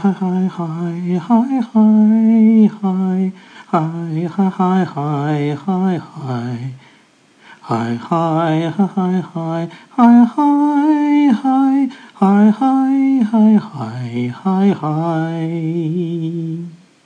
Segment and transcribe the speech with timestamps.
[0.00, 0.62] 嗨嗨嗨
[1.18, 3.32] 嗨嗨嗨嗨
[3.66, 6.70] 嗨嗨嗨嗨嗨。
[7.60, 10.38] 嗨嗨嗨嗨嗨嗨嗨
[11.32, 13.26] 嗨嗨嗨嗨
[13.60, 14.86] 嗨嗨嗨！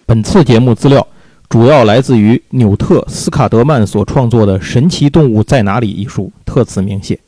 [0.04, 1.06] 本次节目资料
[1.48, 7.18] 主要来自于纽特·斯卡德曼所创作的《神奇动物在哪里》一书，特此鸣谢。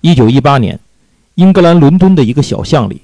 [0.00, 0.78] 一九一八年，
[1.34, 3.02] 英格兰伦敦的一个小巷里，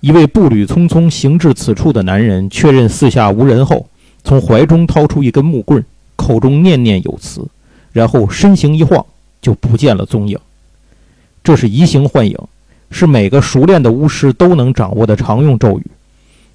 [0.00, 3.86] 一位步履匆匆行至此处的男人确认四下无人后，
[4.24, 5.84] 从怀中掏出一根木棍，
[6.16, 7.46] 口中念念有词。
[7.92, 9.04] 然后身形一晃，
[9.42, 10.38] 就不见了踪影。
[11.42, 12.38] 这是移形换影，
[12.90, 15.86] 是每个熟练的巫师都能掌握的常用咒语。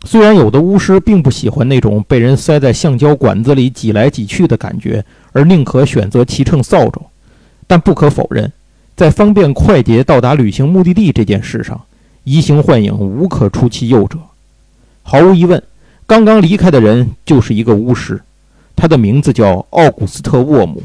[0.05, 5.03] 虽然有的巫师并不喜欢那种被人塞在橡胶管子里挤来挤去的感觉，
[5.33, 7.01] 而宁可选择骑乘扫帚，
[7.67, 8.51] 但不可否认，
[8.95, 11.81] 在方便快捷到达旅行目的地这件事上，
[12.25, 14.17] 移形换影无可出其右者。
[15.03, 15.63] 毫无疑问，
[16.05, 18.21] 刚刚离开的人就是一个巫师，
[18.75, 20.83] 他的名字叫奥古斯特·沃姆。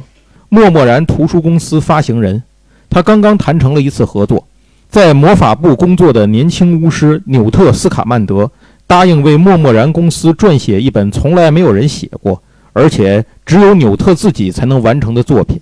[0.50, 2.42] 默默然图书公司发行人，
[2.88, 4.46] 他刚刚谈成了一次合作，
[4.91, 8.50] 在魔法部工作的年轻巫师纽特斯卡曼德
[8.86, 15.61] 答应为默默然公司撰写一本从来没有人写过，而且只有纽特自己才能完成的作品。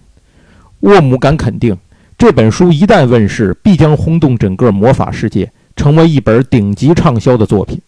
[0.81, 1.77] 沃姆敢肯定，
[2.17, 7.81] 这本书一旦问世，必将轰动整个魔法世界，成为一本顶级畅销的作品。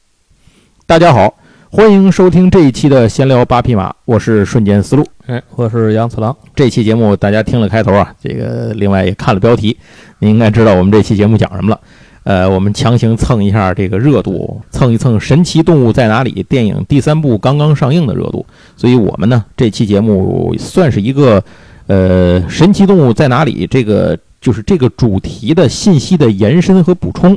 [0.86, 1.34] 大家好。
[1.72, 6.36] 欢迎收听这一期的闲聊八匹马，我是瞬间思路，哎，我是杨次郎。
[6.54, 9.76] 这期节目大家听了开头啊，这个另外也看了标题，
[10.18, 11.80] 你应该知道我们这期节目讲什么了。
[12.24, 18.46] 呃，我们强行蹭一下这个热度，蹭一蹭《神奇动物在哪里》电影第三部刚刚上映的热度，
[18.76, 21.42] 所以我们呢这期节目算是一个
[21.86, 27.36] 呃《神奇动物在哪里》这个就是这个主题的信息的延伸和补充。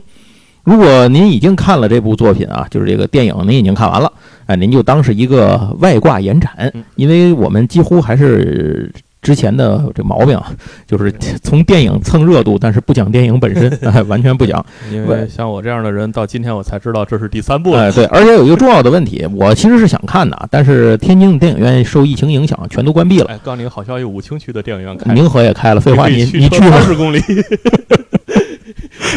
[0.63, 4.11] 如果您已经看了这部作品啊，就是这个电影，您已经看完了，
[4.45, 8.89] 哎，您就当是一个外挂延展，因为我们几乎还是
[9.21, 10.39] 之前的这毛病，
[10.87, 14.65] 就是从电影蹭热度，但是不讲电影本身，哎， 完全不讲。
[14.89, 17.73] 因为像我这样的人，到今天我才知道这是第三部。
[17.73, 23.25] 哎，对，而且有一个重要的问题，我其实是想看的，但是天津的电影院受疫情影响，全都关闭了。
[23.25, 25.81] 哎，告诉你好消息，武清区的电影院开，宁河也开了。
[25.81, 27.19] 废话，你你去二十公里。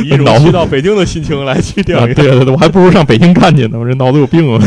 [0.05, 4.63] 以一 种去到北京的心情来去电影院，对对对，我还不如上北京看去呢，我这脑子有病啊！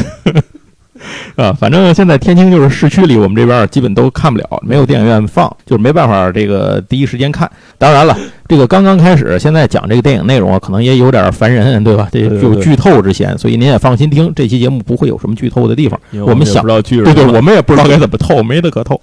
[1.37, 7.49] 啊，反正现在天津就是市区里，我们这边基本都看不了，没有电影院放，就是没办法这个第一时间看。
[7.77, 8.17] 当然了，
[8.49, 12.09] 这个刚刚开始，现在讲这个电影内容啊，可能也有点烦人，对吧？
[12.11, 15.97] 这有剧透之嫌，所以您也放心听，这期节目不会有什么剧透的地方。
[16.11, 18.99] 我们想不到剧，对对，我们也不知道该怎么透，没得可透。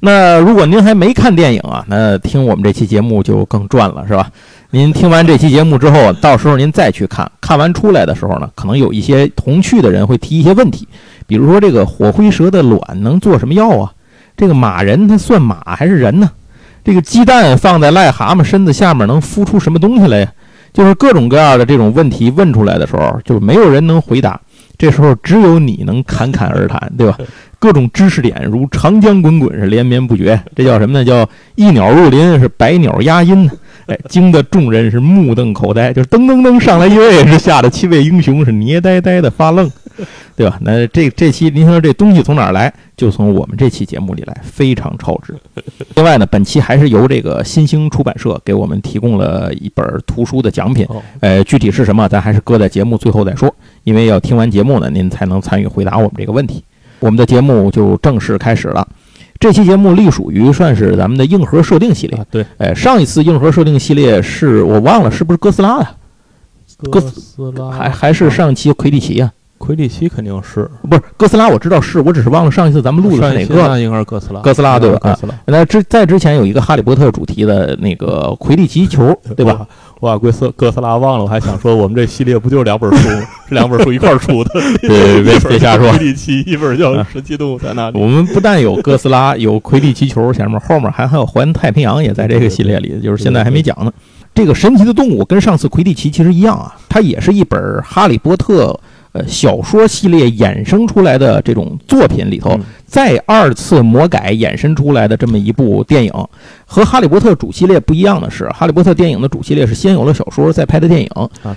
[0.00, 4.30] 那如果您还没看电影啊，那听我们这期节目就更赚了，是吧？
[4.70, 10.86] 您听完这期节目之后，到时候您再去看看完出来的时候呢，可能有一些同趣的人会提一些问题，
[11.26, 13.92] 比如说这个火灰蛇的卵能做什么药啊？
[14.36, 16.30] 这个马人他算马还是人呢？
[16.84, 20.32] 这个鸡蛋放在癞蛤蟆身子下面能孵出什么东西来呀？
[20.72, 24.38] 就是各种各样的这种问题问出来的时候，就没有人能回答。
[24.78, 27.18] 这时候只有你能侃侃而谈，对吧？
[27.58, 30.38] 各种知识点如长江滚滚，是连绵不绝。
[30.54, 31.04] 这叫什么呢？
[31.04, 33.50] 叫一鸟入林，是百鸟压音。
[33.86, 39.70] 哎， 惊得众人是目瞪口呆，就是噔噔噔上来一位，是吓得七位英雄是捏呆呆的发愣，
[40.34, 40.58] 对吧？
[40.60, 42.72] 那这这期您说这东西从哪儿来？
[42.96, 45.34] 就从我们这期节目里来，非常超值。
[45.94, 50.86] 另外呢，本期还是由这个新兴出版社给我们提供了一本图书的奖品，
[51.20, 53.54] 呃，具体是什么，咱还是搁在节目最后再说，
[53.86, 56.64] 因为要听完节目呢，您才能参与回答我们这个问题。
[56.98, 58.86] 我们的节目就正式开始了。
[59.38, 62.26] 这期节目隶属于算是咱们的硬核设定系列。
[62.28, 65.90] 对，哎，上一次硬核设定系列是我忘了是不是哥斯拉呀？
[66.90, 69.30] 哥斯拉还还是上期魁地奇呀？
[69.58, 73.80] 魁地奇肯定是，不是哥斯拉我知道是，我只是忘了上一次咱们录的是哪个？
[73.80, 74.40] 应该是哥斯拉。
[74.40, 74.98] 哥斯拉对吧？
[75.00, 75.34] 哥斯拉。
[75.46, 79.66] 那之在之前有一个哈利波特主题的那个魁地奇球， 对吧？
[80.00, 83.26] 我把哥斯哥斯拉忘了，我还想说我们这系列不就是两本书吗？
[83.48, 84.50] 是两本书一块出的。
[84.82, 85.88] 对， 别别瞎说。
[85.90, 87.98] 魁地奇一本叫《神奇动物在哪里》。
[88.00, 93.92] 我们不但有哥斯拉，有魁地奇球，前面后面还还有环太平洋也在这个系列里，就是现在还没讲呢。
[94.34, 98.78] 这个神奇的动物跟上次魁地奇其实一样啊，它也是一本哈利波特。
[99.12, 102.54] 呃，小说系列衍生出来的这种作品里头，
[102.86, 106.12] 再二次魔改衍生出来的这么一部电影，
[106.64, 111.08] 和《哈利波特》主系列不一样的是，《哈利波特》电影的主系列是先有了小说，再拍的电影。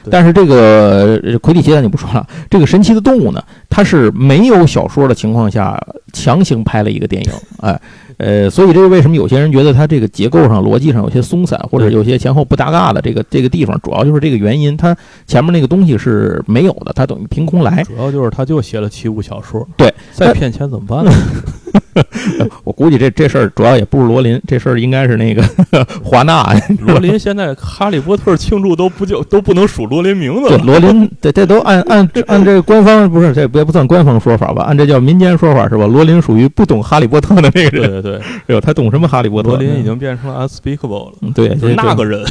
[0.10, 5.80] 但是这个魁地奇咱就不说了，这个神奇的动物呢，它是没有小说的情况下
[6.12, 7.80] 强行拍了一个电影，哎。
[8.20, 14.76] 呃，所以这是为什么有些人觉得它这个结构上、逻辑上有些松散，或者有些前后不搭嘎的这个这个地方，主要就是这个原因。
[14.76, 14.96] 它
[15.26, 17.82] 前面那个东西是没有的，它等于凭空来。
[17.86, 21.12] 主要就是他就写了七部小说，对，再骗钱怎么办呢？
[22.64, 25.44] 我估计这这事儿主要也不是罗琳，这事儿应该是那个
[26.04, 26.44] 华纳。
[26.80, 30.58] 罗琳现在《哈利波特》庆祝都不就都不能数罗琳名字，了。
[30.60, 34.64] 罗琳，这这都按按按这个官方不是这也不算官方说法吧？
[34.64, 35.86] 按这叫民间说法是吧？
[35.88, 38.16] 罗琳属于不懂哈利波特的那个对人，对对，
[38.48, 39.50] 哎呦，他懂什么哈利波特？
[39.50, 42.24] 罗琳已经变成了 unspeakable 了，嗯对，就是这那个人。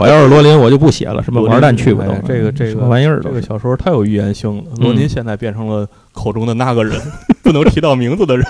[0.00, 3.20] 我要是罗琳，我就不写了，什么玩蛋去吧这个这个玩意儿。
[3.22, 4.64] 这个小说太有预言性了。
[4.78, 8.46] 嗯罗琳现在变成了口中的那个人，不能提到名字的人。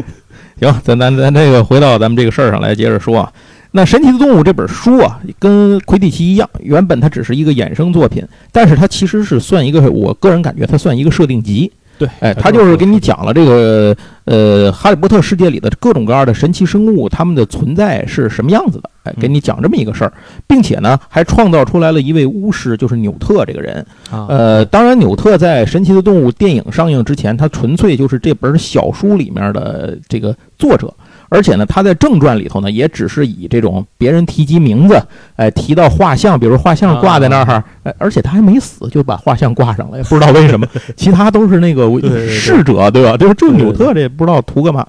[0.58, 3.30] 行，咱咱咱这个回到咱们这个事儿上来接着说啊。
[3.72, 11.70] 那《神奇的动物》这本书啊，跟《魁地奇》一样，原本它只是一个衍生作品，但是它其实是算一个，我个人感觉它算一个设定集。
[11.98, 13.94] 对，哎，它就是给你讲了这个
[14.26, 20.12] 呃，哈利波特世界里的各种各样的神奇生物，它们的存在是什么样子的，哎，给你讲这么一个事儿，
[20.46, 23.84] 并且呢，还创造出来了一位巫师，就是纽特这个人。
[24.10, 30.92] 啊，呃，当然，纽特在《神奇的动物》电影上映之前，他纯粹就是这本小书里面的这个作者。
[31.28, 34.96] 而且呢，他在正传里头呢，也只是以这种别人提及名字，
[35.34, 40.64] 哎，提到画像，比如画像挂在那儿，哎，而且他还没死，就把画像挂上了，也不知道为什么。
[40.96, 41.90] 其他都是那个
[42.28, 43.16] 逝者，对吧？
[43.16, 44.86] 就是这纽特这也不知道图干嘛，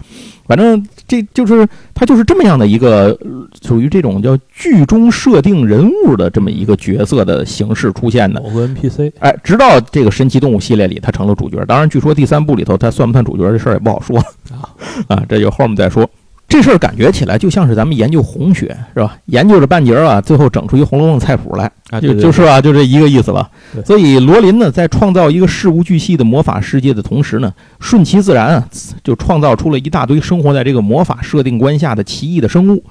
[0.48, 8.42] 反正这就是他就是这么样的一个呃属于这种叫剧中设定人物的这么一个角色的形式出现的。
[8.42, 11.64] 某个 NPC 哎，直到这个神奇动物系列里，他成了主角。
[11.66, 14.18] 当然，据说第三部里头他算不算主角这事儿也不好说
[15.08, 16.10] 啊，这就后面再说。
[16.48, 19.18] 这事儿感觉起来就像是咱们研究红学是吧？
[19.26, 23.50] 研究着半截儿啊，最后整出一《红楼梦》菜谱来，啊，就就是啊，就这一个意思吧。
[23.86, 28.68] 所以罗琳呢，在创造一个事无巨细的魔法世界的同时呢，顺其自然啊，
[29.04, 32.82] 就创造出了一大堆生活在这个魔法设定观下的奇异的生物。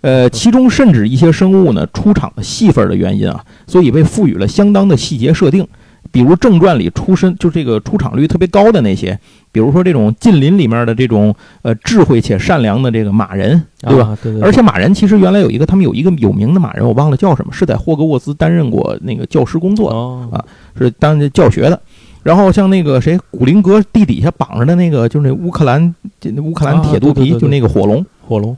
[0.00, 5.68] 呃，其中甚至一些生物呢，出场的戏份的原因啊，所以被赋予了相当的细节设定。
[6.12, 9.18] 比如正传里出身就这个出场率特别高的那些，
[9.50, 14.08] 比如说这种近邻里面的这种呃智慧且善良的这个马人，对吧？
[14.08, 14.18] 啊？
[14.22, 20.44] 对对，而且马人其实原来有一个，他们有一个有名的马人，我忘了叫什么，是在霍格沃兹担任过那个教师工作的，哦啊
[20.78, 21.80] 是当教学的。
[22.22, 25.92] 然后像那个谁，古灵阁地底下绑着的那个，就是那乌克兰
[26.36, 28.04] 乌克兰啊铁肚皮，对对对就那个火龙。
[28.28, 28.56] 火龙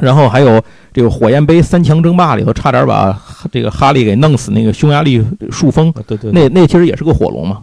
[0.00, 0.60] 然后还有
[0.92, 3.16] 这个火焰杯三强争霸里头，差点把
[3.52, 7.58] 这个哈利给弄死那个匈牙利树蜂，啊，对对，那那其实也是个火龙嘛，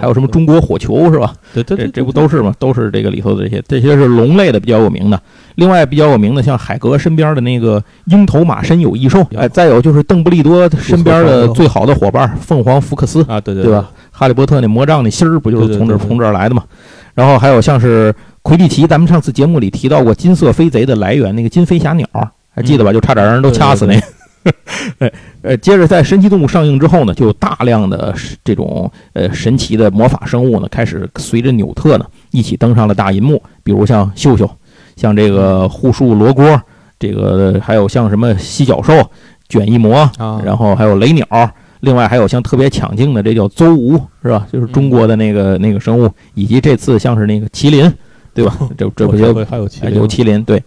[0.00, 1.32] 还有什么中国火球是吧？
[1.52, 2.54] 对对对，这这不都是吗？
[2.58, 5.20] 都是这个里头的这些，这些是龙类的比较有名的。
[5.56, 13.88] 另外比较有名的，像海格身边的那个鹰头马身有异兽，有哎，再有就是邓布利多身边的最好的伙伴凤凰福克斯，啊，对对对吧？？
[14.10, 16.62] 哈利波特那魔杖那芯儿不就是从这从这儿来的吗？
[17.14, 22.06] 然后还有像是魁地奇，咱们上次节目里提到过金色飞贼的来源，那个金飞侠鸟，
[22.54, 22.92] 还记得吧？
[22.92, 24.00] 就差点让人都掐死那
[25.40, 28.14] 呃，接着在《神奇动物》上映之后呢，就有大量的
[28.44, 34.50] 这种呃神奇的魔法生物呢，开始随着纽特呢一起登上了大银幕，比如像秀秀，
[34.96, 36.60] 像这个护树罗锅，
[36.98, 38.92] 这个还有像什么犀角兽、
[39.48, 41.26] 卷翼魔，啊，然后还有雷鸟，
[41.84, 44.46] 另外还有像特别抢镜的，这叫邹吴是吧？
[44.52, 47.92] 就是中国的那个那个生物，以及这次像是那个麒麟，
[48.32, 48.58] 对吧？
[48.76, 50.42] 这这不就还有麒哎麟有麒麟？
[50.42, 50.62] 对，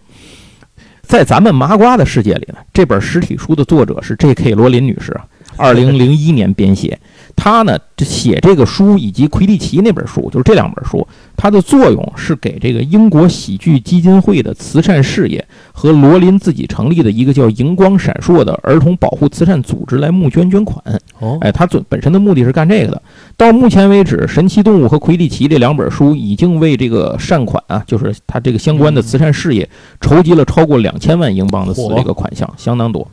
[1.02, 4.52] 在咱们麻瓜的世界里呢，这本实体书的作者是 J.K.
[4.52, 5.26] 罗琳女士啊，
[5.56, 6.98] 二零零一年编写。
[7.40, 20.82] 她呢，这写这个书以及魁地奇那本书，就是这两本书，它的作用是给这个英国喜剧基金会的慈善事业和罗琳自己成立的一个叫“荧光闪烁”的儿童保护慈善组织来募捐捐款。
[21.20, 23.02] 哦，哎，他本本身的目的是干这个的。
[23.36, 29.68] 到目前为止，《神奇动物》和《魁地奇》这两本书已经为这个善款啊，就是他这个相关的慈善事业，
[30.00, 33.06] 筹集了超过两千万英镑的这个款项，相当多。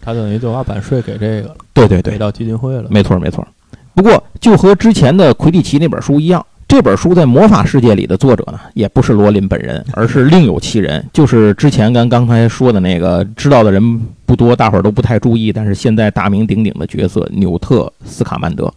[0.00, 2.84] 他等于就把版税给这个了，对对给，到基金会了。
[2.90, 3.46] 没错没错。
[3.94, 18.72] 不过，就和之前的《魁地奇》那本书一样，这本书在魔法世界里的作者呢，也不是罗琳本人，而是另有其人，就是之前咱刚才说的那个知道的人不多，大伙儿都不太注意，但是现在大名鼎鼎的角色纽特·斯卡曼德，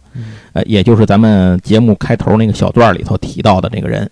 [0.52, 4.08] 呃，也就是咱们节目开头那个小段里头提到的那个人。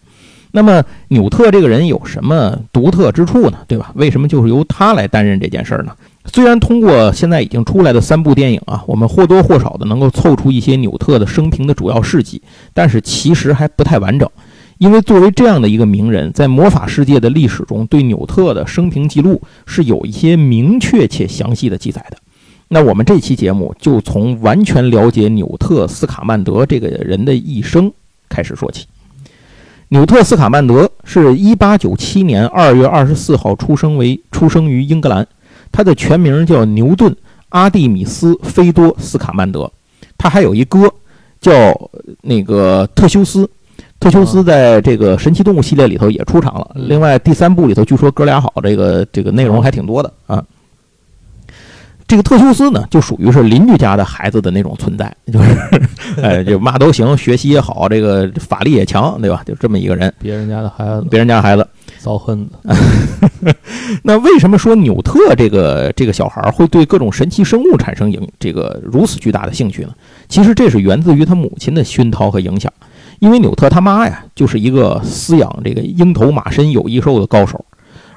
[0.57, 3.59] 那么纽特这个人有什么独特之处呢？
[3.69, 3.93] 对吧？
[3.95, 5.93] 为什么就是由他来担任这件事儿呢？
[6.33, 12.41] 虽然通过现在已经出来的三部电影啊，我们或多或少的能够凑出一些纽特的生平的主要事迹，
[12.73, 14.27] 但是其实还不太完整。
[14.79, 22.17] 因为作为这样的一个名人，在魔法世界的历史中，对纽特的生平记录是有一些明确且详细的记载的。
[22.69, 27.93] 那我们这期节目就从完全了解纽特·斯卡曼德这个人的一生
[28.31, 28.87] 开始说起。
[29.89, 35.25] 纽特·斯卡曼德是一八九七年二月二十四号出生为出生于英格兰，
[35.71, 37.13] 他的全名叫牛顿·
[37.51, 39.71] 阿蒂米斯·菲多·斯卡曼德。
[40.19, 40.93] 他还有一哥
[41.41, 41.53] 叫
[42.23, 43.49] 那个特修斯，
[44.01, 46.69] 特修斯在这个神奇动物系列里头也出场了。
[46.75, 50.43] 另外第三部里头据说哥俩好，这个这个内容还挺多的啊。
[52.09, 55.83] 这个特修斯呢，就属于是邻居家的孩子的那种存在，就是，
[56.23, 59.43] 哎，就嘛都行，学习也好，这个法力也强，对吧？
[59.45, 60.13] 就这么一个人。
[60.21, 61.67] 别人家的孩子，别人家孩子，
[61.99, 62.49] 遭恨
[64.05, 69.91] 那为什么说纽特这个这个小孩会对各种神奇生物产生影这个如此巨大的兴趣呢？
[70.29, 72.73] 其实这是源自于他母亲的熏陶和影响，
[73.19, 77.65] 因为纽特他妈呀，就是一个饲养这个鹰头马身有翼兽的高手。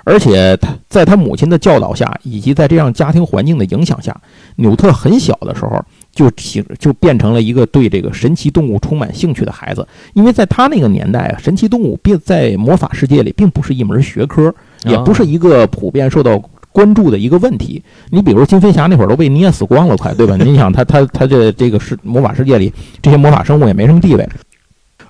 [0.10, 4.16] 而且他在他母亲的教导下，以及在这样家庭环境的影响下，
[4.56, 5.80] 纽特很小的时候
[6.12, 9.88] 就起就变成了一个对这个神奇动物充满兴趣的孩子。
[10.14, 17.84] 因为在他那个年代啊，神奇动物并在魔法世界里并不是一门学科，也不是一个普遍受到关注的一个问题。
[18.10, 20.36] 你比如金飞侠那会儿都被捏死光了，快对吧？
[20.38, 24.28] 你想他他他这这个是魔法世界里这些魔法生物也没什么地位。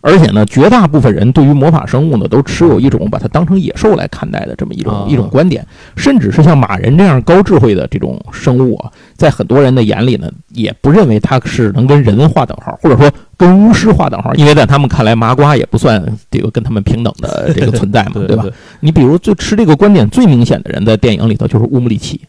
[0.02, 5.66] 而且呢，绝大部分人对于魔法生物呢，都持有一种把它当成野兽来看待的这么一种一种观点，
[5.96, 16.02] 甚至是像马人这样高智慧的这种生物啊，在很多人的眼里呢，也不认为它是能跟人划等号，或者说跟巫师划等号，因为在他们看来，麻瓜也不算
[16.32, 18.46] 这个跟他们平等的 这个存在嘛，对吧？
[18.80, 22.22] 你比如最持这个观点最明显的人，在电影里头就是乌姆里奇，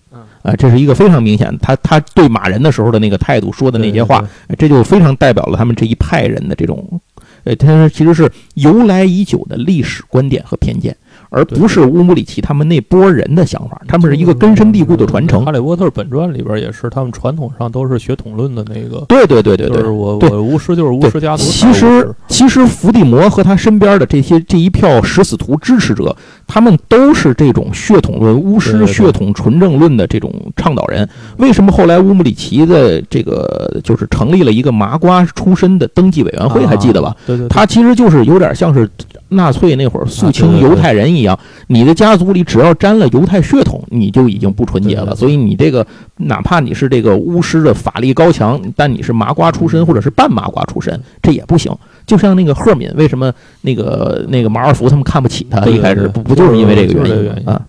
[0.42, 4.24] 啊，这是一个非常明显，他他对马人的时候的那个态度，说的那些话，
[4.58, 7.00] 这就非常代表了他们这一派人的这种。
[7.44, 10.96] 呃，它其实是由来已久的历史观点和偏见。
[11.30, 15.44] 而不是乌姆里奇他们那波人的想法，他们是一个根深蒂固的传承。
[15.44, 19.04] 哈利波特本传里边也是，他们传统上都是血统论的那个。
[19.08, 21.44] 对对对对对，就是我我巫师就是巫师家族。
[21.44, 26.14] 其实其实伏地魔和他身边的这些这一票食死徒支持者，
[26.46, 31.08] 他们都是这种血统论、巫师血统纯正论的这种倡导人。
[31.38, 36.66] 为什么后来乌姆里奇的这个就是成立了一个麻瓜出身的登记委员会？
[36.66, 37.16] 还记得吧？
[37.26, 38.90] 对对，他其实就是有点像是。
[39.32, 45.14] 纳粹那会儿肃清犹太人一样，你的家族里只要沾了犹太血统，你就已经不纯洁了。
[45.14, 45.86] 所以你这个，
[46.16, 51.72] 哪怕你是这个巫师的法力高强，但你是麻瓜出身或者是半麻瓜出身，这也不行。
[52.06, 55.64] 就像那个赫敏，为什么那个那个马尔福他们看不起他？
[55.66, 57.60] 一开始不不就是因为这个原因啊？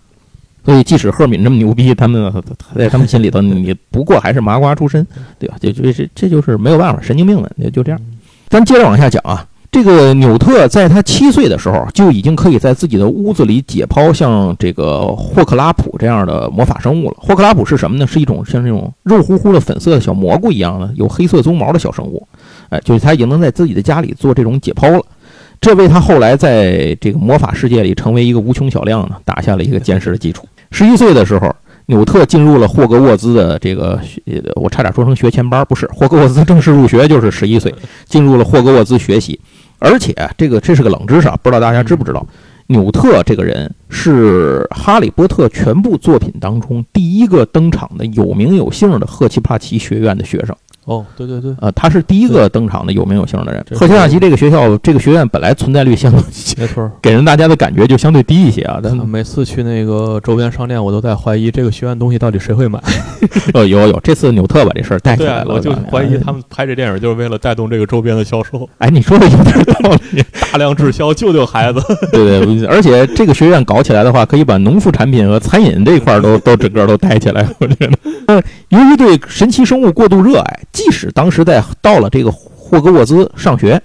[0.64, 2.32] 所以即使赫敏这么牛逼，他们
[2.76, 5.06] 在他们心里头，你不过还是麻瓜出身，
[5.38, 5.56] 对吧？
[5.60, 8.00] 就这这这就是没有办法，神经病们也就这样。
[8.48, 9.46] 咱接着往下讲啊。
[9.72, 17.16] 这个纽特在他七岁的时候就已经可以在自己的屋子里解剖像这个霍克拉普这样的魔法生物了。
[17.16, 18.06] 霍克拉普是什么呢？
[18.06, 22.28] 是一种像这种肉乎乎的粉色的小蘑菇一样的有黑色鬃毛的小生物。
[22.68, 25.02] 哎，就是他已经能在自己的家里做这种解剖了，
[25.58, 30.46] 这为他后来在这个魔法世界里成为一个无穷小量呢打下了一个坚实的基础。
[30.70, 31.50] 十一岁的时候，
[31.86, 33.98] 纽特进入了霍格沃兹的这个，
[34.56, 37.74] 我差点说成学前班，不是霍格沃兹正式入学就是十一岁
[38.04, 39.40] 进入了霍格沃兹学习。
[39.82, 42.24] 而且这个这是个冷知识，啊，不知道大家知不知道，
[42.68, 50.56] 纽特这个人是《哈利波特》全部作品当中第一个登场的有名有姓的赫奇帕奇学院的学生。
[50.84, 53.64] 哦，对对对，呃，他是第一个登场的有名有姓的人。
[53.70, 56.20] 赫奇帕奇这个学校，这个学院本来存在率相对，
[56.58, 58.80] 没错，给人大家的感觉就相对低一些啊。
[58.82, 62.82] 但每次去那个周边商店，我都在怀疑这个学院东西到底谁会买。
[63.54, 68.68] 呃，有有，这次纽特把这事儿带起来了，我就怀疑他们拍这电影就是为了带动这个周边的销售。
[68.78, 71.80] 哎，你说的有点道理， 大量滞销，救救孩子。
[72.10, 77.48] 对对，而且这个学院搞起来的话，可以把农副产品和餐饮这一块都都整个都带起来。
[77.60, 77.74] 我觉
[78.26, 83.78] 得，由于对神奇生物过度热爱，即使当时在在到了这个霍格沃兹上学，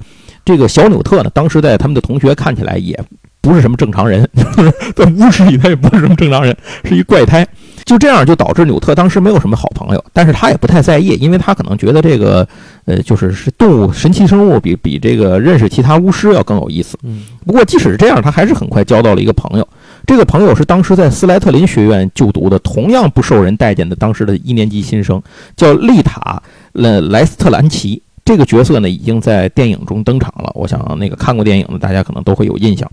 [0.45, 2.97] 这个小纽特呢，当时在他们的同学看起来也
[3.41, 4.25] 不是什么正常人，
[4.95, 7.45] 在巫师里他也不是什么正常人，是一怪胎。
[7.83, 12.47] 就这样就导致纽特当时没有什么好朋友，但是他也不太在意，因为他可能觉得这个
[12.85, 16.97] 呃，就是是动物神奇生物比比这个认识其他巫师要更有意思。
[17.03, 19.67] 嗯，不过即使是这样，他还是很快交到了一个朋友。
[20.07, 25.21] 这个朋友是当时在斯莱特林学院就读的，同样不受人待见的当时的一年级新生，
[25.57, 26.41] 叫丽塔。
[26.71, 30.49] 莱莱斯特兰奇这个角色呢，已经在电影中登场了。
[30.55, 32.89] 我想那个看过电影的大家可能都会有印象。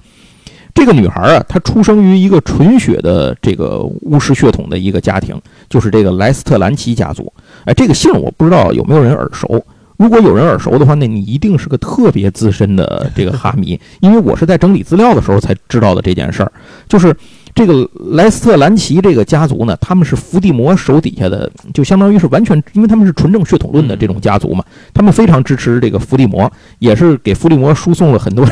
[0.75, 5.41] 这个女孩啊，她出生于一个纯血的这个巫师血统的一个家庭，
[5.71, 7.33] 就是这个莱斯特兰奇家族。
[7.65, 9.65] 哎，这个姓我不知道有没有人耳熟。
[9.97, 16.53] 如果有人耳熟的话，那你一定是个特别资深的这个哈迷， 因为我是在整理资料的时候才知道的这件事儿。
[16.89, 17.15] 就是
[17.55, 28.45] 这个莱斯特兰奇这个家族呢，他们是伏地魔手底下的，就相当于是完全，因为他们是纯正血统论的这种家族嘛，他们非常支持这个伏地魔，也是给伏地魔输送了很多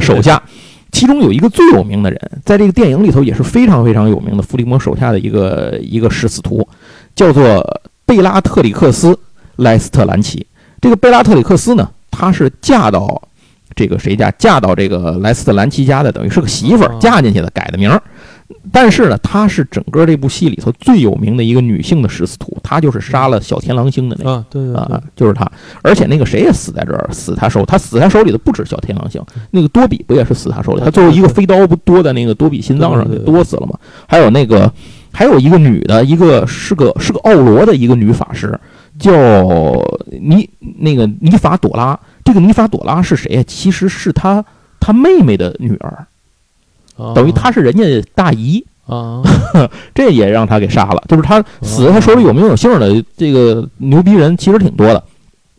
[0.00, 0.42] 手下。
[0.92, 6.66] 其中有一个最有名的人，在这个电影里头也是非常非常有名的伏地魔手下的一个一个食死徒，
[7.14, 7.62] 叫做
[8.06, 9.12] 贝拉特里克斯·
[9.56, 10.46] 莱斯特兰奇。
[10.80, 13.20] 这个贝拉特里克斯呢，她是嫁到
[13.74, 14.30] 这个谁家？
[14.38, 18.02] 嫁到这个莱斯特兰奇家的，等于是个媳妇儿，嫁进去的，改的名儿。
[18.72, 25.46] 但是呢，她是整个这部戏里头最有名的一个女性的食死徒，她就是杀了小天狼星的那个啊，啊，就是她。
[25.82, 30.80] 而且那个谁也死在这儿，死她手，她死她手里的不止小天狼星，那个多比不也是死她手里？
[30.80, 33.78] 她最后一个飞刀不多在那个多比心脏上给对对对多死了吗？
[34.06, 34.72] 还有那个，
[35.12, 38.58] 还有一个女的，一个是个是个奥罗的一个女法师，
[38.98, 39.12] 叫
[40.20, 41.98] 尼那个尼法朵拉。
[42.24, 43.44] 这个尼法朵拉是谁呀？
[43.46, 44.44] 其实是他
[44.80, 46.06] 他妹妹的女儿，
[46.96, 47.82] 啊等于她是人家
[48.14, 48.64] 大姨。
[48.86, 49.22] 啊，
[49.94, 51.02] 这也让他给杀了。
[51.08, 55.04] 就是他死在他手里有名有姓的这个牛逼人其实挺多的，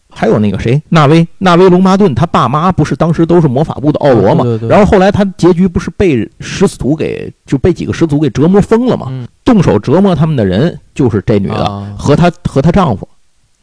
[0.10, 4.44] 还有那个谁，纳威，纳威龙巴顿，他爸妈不是当时都是魔法部的奥罗嘛？
[4.68, 9.06] 然后后来他结局不是被食死徒给就被几个食死徒给折磨疯了嘛？
[9.12, 13.08] 嗯动手折磨他们的人就是这女的、啊和她和她丈夫。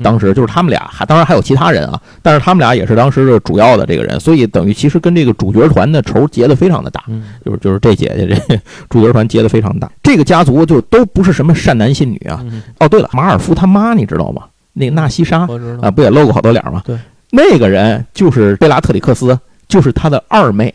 [0.03, 7.03] 当时就是他们俩，还当然还有其他人啊，但是他们俩也是当时的主要的这个人，所以等于其实跟这个主角团的仇结得非常的大。
[7.09, 8.61] 嗯就是就是这姐姐这
[8.91, 12.41] 主角团结得非常大，这个家族就都不是什么善男信女啊。
[12.45, 14.43] 嗯哦，对了，马尔夫他妈你知道吗？
[14.75, 16.83] 那个纳西莎我知道啊，不也露过好多脸吗？
[16.85, 16.99] 对，
[17.31, 20.75] 那个人就是贝拉特里克斯，就是他的二妹，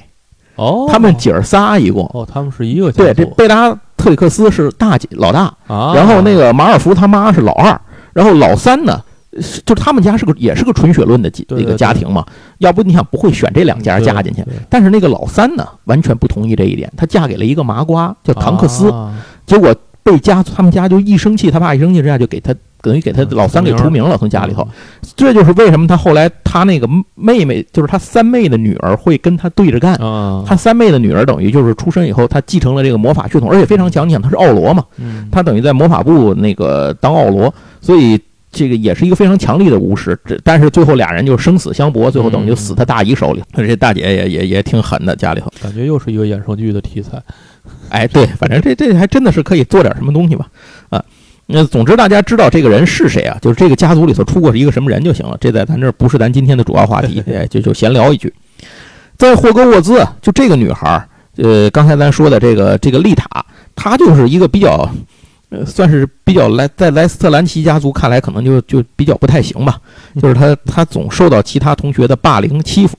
[0.55, 2.03] 哦，他们姐儿 �ا 一共。
[2.13, 7.79] 哦，他们是一个家对，这贝拉特里克斯是大姐老大，啊，然后那个马尔夫他妈是老二，
[8.13, 12.25] 然后老三呢，是就是他们家是个也是个纯血论的几对对一个家庭嘛，
[12.57, 14.43] 要不你想不会选这两家嫁进去。
[14.69, 19.13] 但是那个老三呢，完全不同意这一点，他嫁给了一个麻瓜叫唐克斯，啊
[19.45, 19.73] 结果
[20.03, 24.63] 被家他们家就一生气，他爸一生气之下就给他等于给他嗯老三给除名了，从家里头。
[24.63, 24.69] 嗯
[25.15, 29.93] 这就是为什么他后来他那个妹妹，就是他三妹的女儿会跟他对着干。
[29.95, 34.07] 啊，他三妹的女儿等于就是出生以后，他继承了这个魔法血统，而且非常强。
[34.07, 38.19] 你想他是奥罗嘛，嗯他等于在魔法部那个当奥罗，所以
[38.51, 40.17] 这个也是一个非常强力的巫师。
[40.25, 43.41] 这但是最后俩人就生死相搏，最后等于就死他大姨手里。
[43.55, 45.51] 这大姐也也也挺狠的，家里头。
[45.61, 47.21] 感觉又是一个衍生剧的题材，
[47.89, 50.47] 哎，对，反正这这还真的是可以做点什么东西吧，
[50.89, 51.03] 啊，
[51.47, 53.37] 那总之大家知道这个人是谁啊？
[53.41, 55.37] 就是这个家族里头出过是一个什么人就行了。
[55.39, 58.33] 这在咱这儿不是咱今天的主要话题， 哎，就就闲聊一句。
[59.17, 64.89] 在霍格沃兹啊，就这个女孩儿，呃，刚才咱说的这个这个丽塔，她就是一个比较，
[65.51, 69.79] 呃，算是比较莱在莱斯特兰奇家族看来可能就就比较不太行吧，
[70.21, 72.97] 就是他他总受到其他同学的霸凌欺负。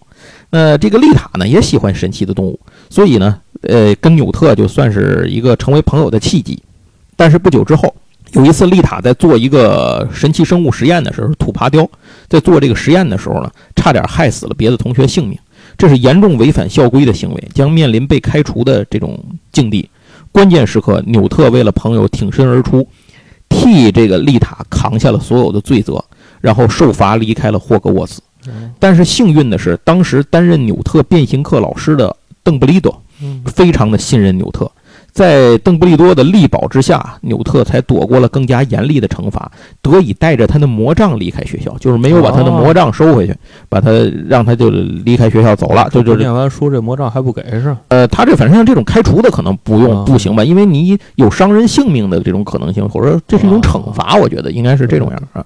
[0.50, 2.60] 那这个丽塔呢，也喜欢神奇的动物，
[2.90, 6.62] 所以呢，呃，跟纽特就算是一个成为朋友的契机。
[7.16, 7.94] 但是不久之后，
[8.32, 11.88] 有一次丽塔在做一个神奇生物实验的时候，土爬雕
[12.28, 15.38] 在做这个实验的时候呢，差点害死了别的同学性命，
[15.78, 19.18] 这是严重违反校规的行为，将面临被开除的这种
[19.52, 19.88] 境地。
[20.32, 22.88] 关键时刻，纽特为了朋友挺身而出，
[23.48, 26.02] 替这个丽塔扛下了所有的罪责，
[26.40, 28.20] 然后受罚离开了霍格沃茨。
[28.48, 34.68] 嗯但是幸运的是，当时担任纽特变形课老师的邓布利多嗯非常的信任纽特，
[35.12, 43.36] 在邓布利多的力保之下，纽特才躲过了更加严厉的惩罚，得以带着他的魔杖离开学校，就是没有把他的魔杖收回去，
[43.68, 43.90] 把他
[44.26, 47.76] 让他就离开学校走了，就就是念完书这魔杖还不给是？
[47.88, 55.44] 呃，他这反正像这种开除的可能不用啊不行吧，因为你有伤人性命的这种可能性，或者说这是一种惩罚，我觉得应该是这种样啊。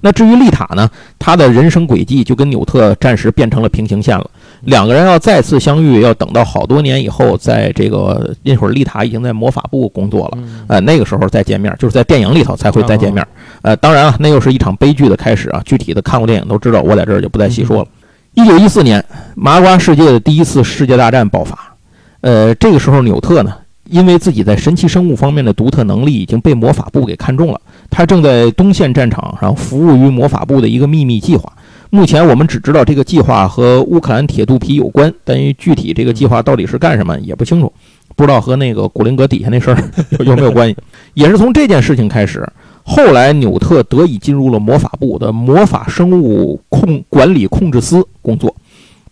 [0.00, 4.30] 那至于丽塔呢，她的人生轨迹就跟纽特暂时变成了平行线了。
[4.62, 10.38] 两个人要再次相遇，要等到好多年以后，在这个那会儿，丽塔已经在魔法部工作了。
[10.38, 13.26] 嗯呃，那个时候再见面，就是在电影里头才会再见面。
[13.62, 15.62] 呃，当然了，那又是一场悲剧的开始啊。
[15.64, 17.88] 具体的看过电影都知道，我在这儿就不再细说了。
[18.34, 21.58] 一九一四年，麻瓜世界的第一次世界大战爆发。
[22.20, 23.54] 呃，这个时候纽特呢，
[23.88, 31.52] 因为自己在神奇生物方面的独特能力已经被魔法部给看中了，他正在东线战场上服务于魔法部的一个秘密计划。
[31.90, 37.72] 目前我们只知道这个计划和乌克兰铁肚皮有关，但于具体这个计划到底是干什么也不清楚，
[38.14, 39.82] 不知道和那个古灵阁底下那事儿
[40.24, 40.76] 有没有关系。
[41.14, 42.46] 也是从这件事情开始，
[42.84, 48.54] 后来纽特得以进入了魔法部的魔法生物控管理控制司工作。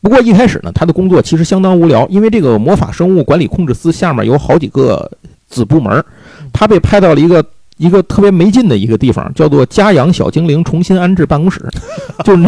[0.02, 5.10] 不过一开始呢，他的工作其实相当无聊，因为这个魔法生物管理控制司下面有好几个
[5.48, 6.04] 子部门，
[6.52, 7.44] 他被派到了一个
[7.76, 11.60] 一个特别没劲的一个地方，叫做家养小精灵重新安置办公室，
[12.24, 12.42] 就是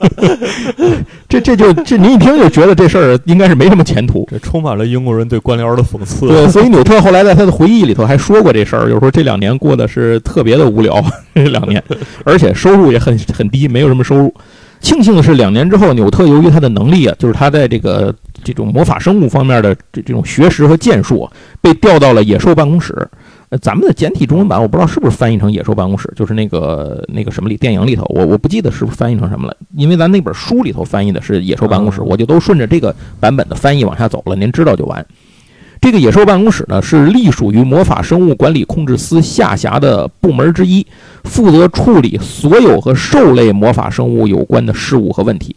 [1.28, 4.26] 这这就这您一听就觉得这事儿应该是没什么前途。
[4.30, 6.28] 这充满了英国人对官僚的讽刺。
[6.28, 11.02] 对，所以 纽特后来在他的回忆里头还说过这事儿，就是说这两年过得是特别的无聊，
[11.34, 11.82] 这两年，
[12.24, 14.34] 而且收入也很很低，没有什么收入。
[14.80, 21.28] 庆幸的是，两年之后，纽特由于他的能力啊，就是他在这个这种魔法生物方面的这这种学识和建树，
[21.60, 22.94] 被调到了野兽办公室。
[23.50, 35.04] 呃，咱们的简体中文版我不知道是不是翻译成野兽办公室，就是那个那个什么里电影里头，我我不记得是不是翻译成什么了，因为咱那本书里头翻译的是野兽办公室，我就都顺着这个版本的翻译往下走了，您知道就完。
[35.80, 40.86] 这个野兽办公室呢，是隶属于魔法生物管理控制司下辖的部门之一，
[41.24, 45.56] 负责处理所有和兽类魔法生物有关的事务和问题。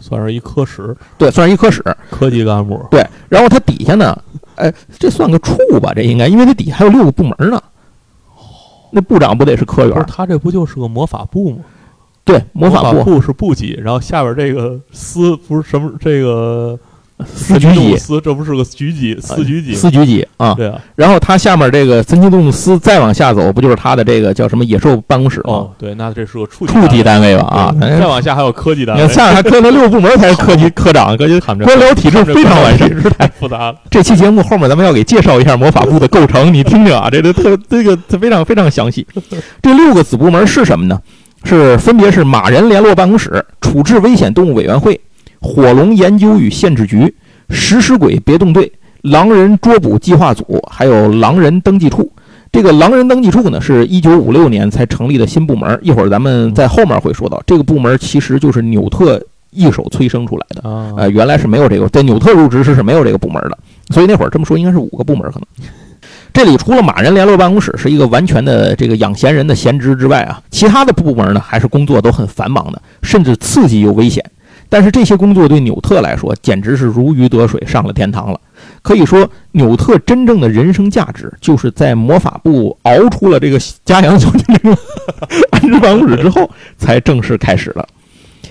[0.00, 1.82] 算是一科室，对，算是一科室。
[2.10, 4.16] 科级干部，对，然后它底下呢，
[4.56, 5.92] 哎，这算个处吧？
[5.94, 7.62] 这应该，因为它底下还有六个部门呢。
[8.90, 10.04] 那部长不得是科员？
[10.06, 11.58] 他这不就是个魔法部吗？
[12.24, 16.78] 对，魔法法部是部级，然后下边这个司不是什么这个
[17.24, 20.52] 司局级，这不是个局级，司局级，司局级啊。
[20.54, 25.44] 对啊，然后它下面这个神奇动物司再往下走，不就是它的这个叫什么野兽办公室吗？
[25.46, 27.44] 哦，对，那这是个处处级单位吧？
[27.44, 32.90] 啊，再往下还有科级单位，下面还科那六个部门才是科级科长，科级 官僚体制非常完善。
[33.16, 33.76] 太复杂了。
[33.88, 39.06] 这期节目后面咱们要给介绍一下魔法部的构成，你听听啊，这个特这个非常非常详细。
[39.62, 41.00] 这六个子部门是什么呢？
[41.44, 44.98] 是分别是马人联络办公室、处置危险动物委员会、
[45.44, 47.14] 火龙研究与限制局、
[47.50, 52.10] 食尸鬼别动队、狼人捉捕计划组，还有狼人登记处。
[52.50, 57.42] 这个狼人登记处呢，是一九五六年才成立的新部门，一会儿咱们在后面会说到。
[57.46, 60.66] 这个部门其实就是纽特一手催生出来的。
[60.66, 63.58] 啊，呃，原来是没有这个，在纽特入职时是没有这个部门的，
[63.90, 65.68] 所以那会儿这么说应该是五个部门可能。
[66.32, 74.24] 这里除了马人联络办公室是一个完全的这个养闲人的闲职之外啊，其他的部门呢还是工作都很繁忙的，甚至刺激又危险。
[74.74, 78.40] 但是这些工作对纽特来说简直是如鱼得水，上了天堂了。
[78.82, 84.76] 可以说，纽特真正的人生价值就是在魔法部熬出了这个家养小精灵
[85.52, 87.86] 安置办公室之后，才正式开始了。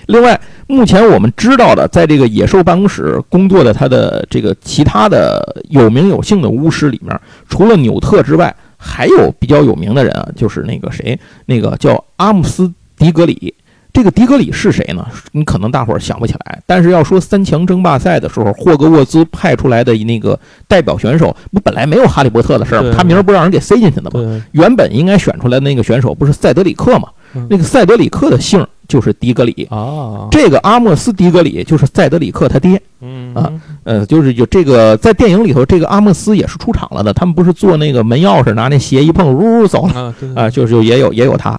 [0.06, 13.54] 另外，目前我们知道的，在这个野兽办公室工作的他的这个其他的有名有姓的巫师里面，除了纽特之外，还有比较有名的人啊，就是那个谁，那个叫阿姆斯迪格里。
[13.94, 15.06] 这个迪格里是谁呢？
[15.30, 16.60] 你可能大伙儿想不起来。
[16.66, 22.92] 但是要说三强争霸赛的时候，霍格沃兹派出来的那个代表选手，不本来没有哈利波特的事儿吗？
[22.94, 24.42] 他名儿不让人给塞进去的吗？
[24.50, 27.46] 原本应该选出来的那个选手不是塞德里克吗嗯？
[27.48, 29.68] 那个塞德里克的姓儿就是迪格里。
[29.70, 33.52] 啊，这个阿莫斯迪格里就是塞德里克他爹，嗯啊
[33.84, 37.12] 呃，就是有这个在电影里头，这个阿莫斯也是出场了的。
[37.12, 41.56] 他们不是做那个门钥匙，拿那鞋一碰，呜呜走了啊，就是也有也有他。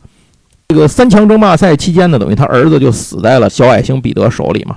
[0.67, 4.75] 这个三强争霸赛期间呢，等于他儿子就死在了小矮星彼得手里嘛。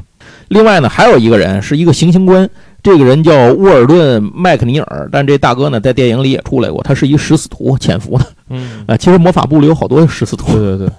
[0.49, 2.49] 另外呢，还有一个人是一个行刑官，
[2.83, 8.97] 这个人叫沃尔顿·麦克尼尔，但这大哥呢在电影里也出来过，他是一食死徒潜伏的嗯，啊。
[8.97, 10.91] 其实魔法部里有好多食死徒，对对对，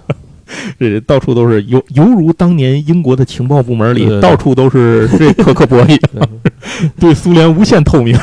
[1.00, 8.18] 这到处都是犹犹如当年英国的情报部门里，到处都是这可可博弈， 对对苏联无限透明。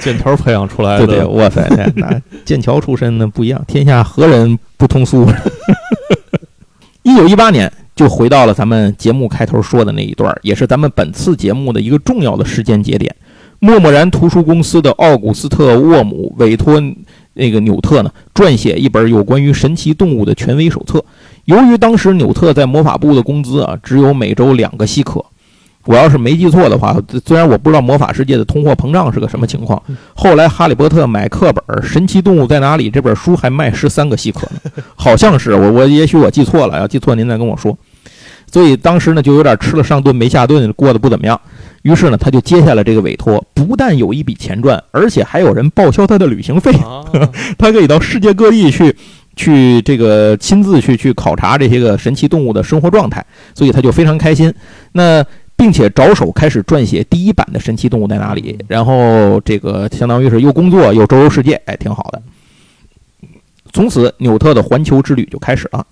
[0.00, 5.26] 剑桥培养出来对对，的，哇塞，那那剑桥出身的不一样，天下何人不通苏？
[7.02, 13.14] 一九一八年就回到了咱们节目开头说的那一段，也是咱们本次节目的一个重要的时间节点。
[13.58, 16.82] 默默然图书公司的奥古斯特·沃姆委托
[17.34, 21.04] 那个纽特呢，撰写一本有关于神奇动物的权威手册。
[21.44, 25.24] 由于当时纽特在魔法部的工资啊，只有每周两个西可。
[25.86, 29.82] 我要是没记错的话，虽然我不知道魔法世界的通货膨胀是个什么情况，
[30.14, 37.76] 后来哈利波特买课本《神奇动物在哪里》这本书还卖十三个西可呢，好像是我我也许我记错了，要记错您再跟我说。
[38.52, 41.40] 所以当时呢就有点吃了上顿没下顿，过得不怎么样。
[41.82, 46.72] 于是呢他就接下了这个委托，不但有一笔钱赚，而且还有人报销他的旅行费。
[46.72, 47.02] 啊，
[47.56, 48.94] 他可以到世界各地去，
[49.36, 54.52] 去这个亲自去去考察这些个神奇动物的生活状态，所以他就非常开心。
[54.92, 55.24] 那
[55.60, 62.22] 并且着手开始撰写第一版的《神奇动物在哪里》，然后这个相当于是又工作又周游世界，哎，挺好的。
[63.70, 65.86] 从此，纽特的环球之旅就开始了。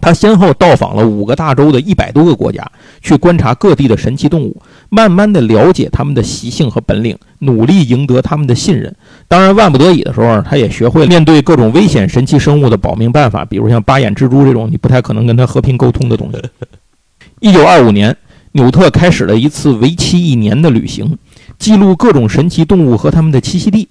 [0.00, 2.68] 他先后到访了五个大洲的一百多个国家，
[3.00, 8.92] 去观察各地的神奇动物，慢慢的了解它们的习性和本领，努力赢得他们的信任。
[9.28, 16.42] 当然，万不得已的时候，他也学会了面对各种危险神奇生物的保命办法，比如像八眼蜘蛛这种你不太可能跟它和平沟通的东西。
[17.40, 18.16] 一九二五年，
[18.56, 21.18] 纽特开始了一次为期一年的旅行，
[21.58, 23.88] 记录各种神奇动物和它们的栖息地。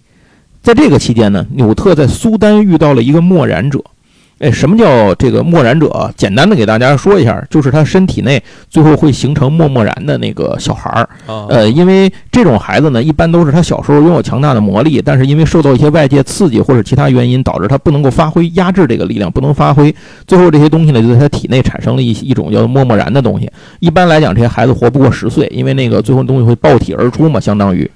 [0.61, 3.83] 在这个期间呢，纽特在苏丹遇到了一个默然者。
[4.43, 6.11] 哎，什么叫这个默然者？
[6.17, 11.07] 简单的给大家说一下，就是他身体内最后会形成默默然的那个小孩儿。
[11.25, 19.95] 啊呃，因为这种孩子呢，一般都是他小时候拥有强大的魔力，但是因为受到一些外界刺激或者其他原因，导致他不能够发挥，压制这个力量不能发挥，
[20.27, 23.49] 最后这些东西呢，就在他体内产生了一一种叫做默默然的东西。
[23.79, 27.89] 一般来讲，这些孩子活不过十岁，因为那个最后东西会爆体而出嘛，相当于。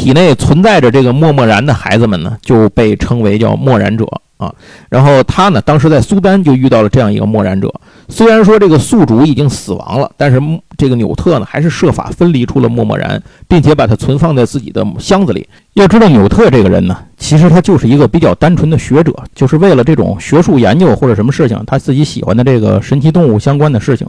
[0.00, 4.06] 体内存在着这个默默然的孩子们呢，就被称为叫默然者
[4.38, 4.50] 啊。
[4.88, 7.70] 然后他呢，当时在苏丹就遇到了这样一个默然者。
[8.10, 10.40] 虽然说这个宿主已经死亡了，但是
[10.76, 15.48] 这个纽特呢，还是设法分离出了默默然，并且把它存放在自己的箱子里。
[15.74, 24.06] 要知道，纽特这个人呢，其实他就是一个比较单纯的学者，就是为了这种学术研究或者什么事情，他自己喜欢的这个神奇动物相关的事情，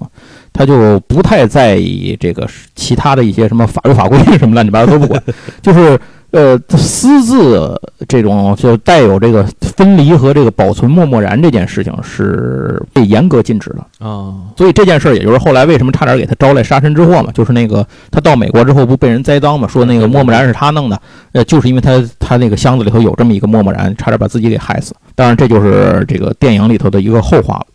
[0.52, 5.24] 他就不太在意这个其他的一些什么法律法规什么乱七八糟都不管，
[5.62, 6.00] 就是。
[6.32, 14.08] 呃，私自这种就带有这个分离和这个保存默默然这件事情是被严格禁止的。
[14.08, 21.02] 啊所以这件事儿，也就是后来为什么差点给他招来杀身之祸嘛，就是那个他到美国之后不被人栽赃嘛，说那个默默然是他弄的，
[21.34, 24.96] 呃，就是因为他他那个箱子里头有这么一个默默然，差点把自己给害死。
[25.16, 27.66] 当然，这就是这个电影里头的一个后话了。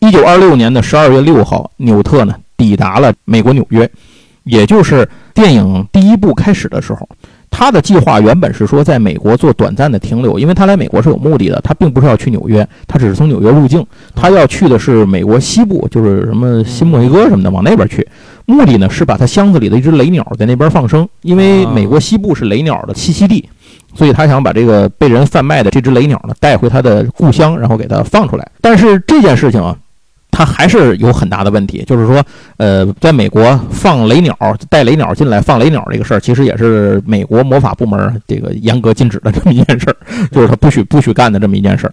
[0.00, 3.88] 一九二六年的十二月六号，纽特呢抵达了美国纽约，
[4.44, 7.08] 也就是电影第一部开始的时候。
[7.54, 18.08] 他的计划原本是说在美国做短暂的停留，因为他来美国是有目的的，他并不是要去纽约，他只是从纽约入境，他要去的是美国西部，就是什么新墨西哥什么的，往那边去。
[18.46, 23.46] 目的呢是把他箱子里的一只雷鸟在那边放生，因为美国西部是雷鸟的栖息地，
[23.94, 28.50] 所以他想把这个被人贩卖的这只雷鸟呢带回他的故乡，然后给它放出来。
[28.62, 29.76] 但是这件事情啊。
[30.32, 32.24] 他还是有很大的问题，就是说，
[32.56, 34.36] 呃，在美国放雷鸟、
[34.70, 39.96] 带雷鸟进来放雷鸟这个事儿，其实也是美国魔法部门这个严格禁止的这么一件事儿，
[40.32, 41.92] 就是他不许不许干的这么一件事儿。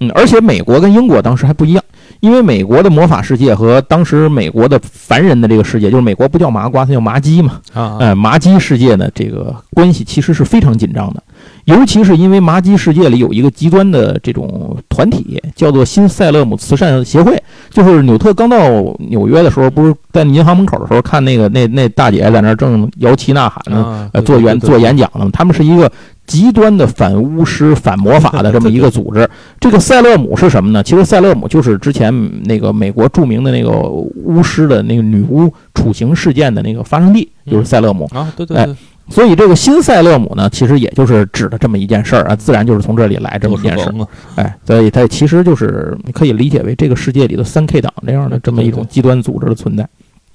[0.00, 1.82] 嗯，而且美国跟英国当时还不一样，
[2.20, 7.96] 因为美国的魔法世界和当时美国的凡人的这个世界，就是美国不叫麻瓜，它叫麻鸡嘛，啊。
[7.98, 11.22] 呃，麻鸡世界呢，这个关系其实是非常紧张的，
[11.64, 17.40] 尤其是因为麻鸡世界里有一个极端的这种团体，叫做新塞勒姆慈善协会。
[17.70, 18.58] 就是纽特刚到
[18.98, 25.28] 纽约的时候，不是在银行门口的时候，看那个那那大姐在那儿正摇旗呐喊呢，做演做演讲呢。
[25.32, 25.90] 他们是一个
[26.26, 29.28] 极端的反巫师、反魔法的这么一个组织。
[29.60, 30.82] 这个塞勒姆是什么呢？
[30.82, 32.12] 其实塞勒姆就是之前
[32.44, 38.08] 那个美国著名的那个巫师的那个女巫处刑事件的那个发生地，就是塞勒姆。
[38.12, 38.74] 啊，对对，
[39.08, 44.06] 所以这个新塞勒姆呢，其实也就是指的这么一件事儿啊，自然就是从这里来这么一件事儿。
[44.36, 49.86] 哎，所以它其实就是你可以理解为这个世界里的三 K 党这样的这么一种极端组织的存在。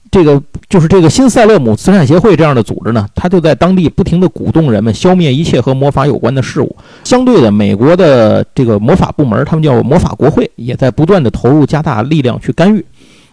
[0.10, 6.74] 这个就是这个新塞勒姆慈善协会这样的组织呢，它就在当地不停地鼓动人们消灭一切和魔法有关的事物。
[7.04, 12.86] 相对的，美国的这个魔法部门，他们叫魔法国会，也在不断地投入加大力量去干预。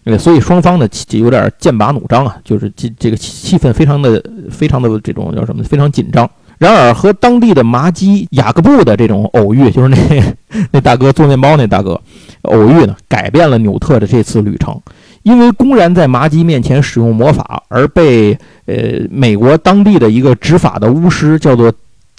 [0.04, 6.28] 呃，所以双方呢其有点剑拔弩张啊，就是这这个气氛非常的非常的这种叫什么，非常紧张。
[6.58, 9.96] 然而，和当地的麻鸡雅各布的这种偶遇，就是那
[10.70, 12.00] 那大哥做面包那大哥
[12.42, 14.80] 偶遇呢，改变了纽特的这次旅程。
[15.24, 18.76] 因为公然在麻鸡面前使用魔法，而被呃
[19.10, 21.72] 美国当地的一个执法的巫师叫做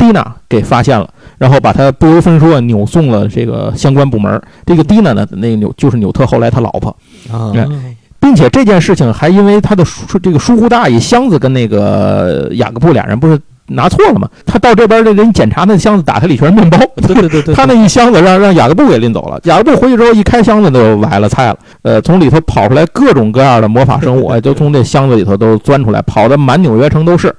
[0.06, 4.39] 蒂娜给发现了，然后把他不由分说扭送了这个相关部门。
[4.65, 6.96] 这个蒂娜呢，那个纽就是纽特后来他老婆。
[7.32, 14.28] 啊哎并且这件事情还因为他的疏这个疏忽大意，箱子跟那个雅各布俩人不是拿错了吗？
[14.48, 16.80] 他到这边的人检查那箱子，打开里全是面包。
[17.06, 27.36] 对对对对， 他那一箱子让让雅各布给拎走了，雅各布回去之后一开箱子都崴了菜了，呃，从里头跑出来各种各样的魔法生物，哎，都从这箱子里头都钻出来，跑的满纽约城都是。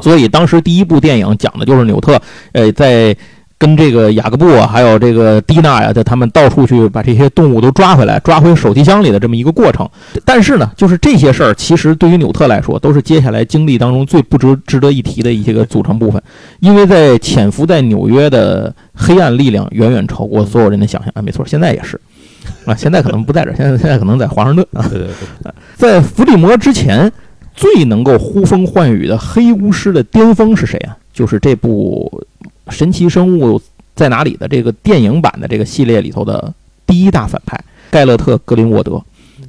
[0.00, 2.20] 所以当时第一部电影讲的就是纽特，
[2.52, 3.16] 呃，在
[3.56, 9.88] 跟这个雅各布啊，还有这个蒂娜呀，在他们到处去把这些动物都抓回来，抓回手提箱里的这么一个过程。
[10.24, 16.20] 但是呢，就是这些事儿，其实对于纽特来说，都是接下来经历当中最不值值得一提的一些个组成部分，
[16.60, 21.10] 因为在潜伏在纽约的黑暗力量远远超过所有人的想象。
[21.14, 21.98] 啊，没错，现在也是，
[22.66, 24.84] 啊，现在可能不在这儿，现在现在可能在华盛顿啊。
[24.90, 25.06] 对对
[25.42, 27.10] 对，在伏地魔之前，
[27.54, 30.96] 最能够呼风唤雨的黑巫师的巅峰是谁啊？
[31.12, 32.24] 就是这部
[32.72, 33.60] 《神奇生物
[33.94, 36.52] 在哪里》的这个电影版的这个系列里头的
[36.86, 37.58] 第一大反派
[37.90, 39.00] 盖勒特·格林沃德，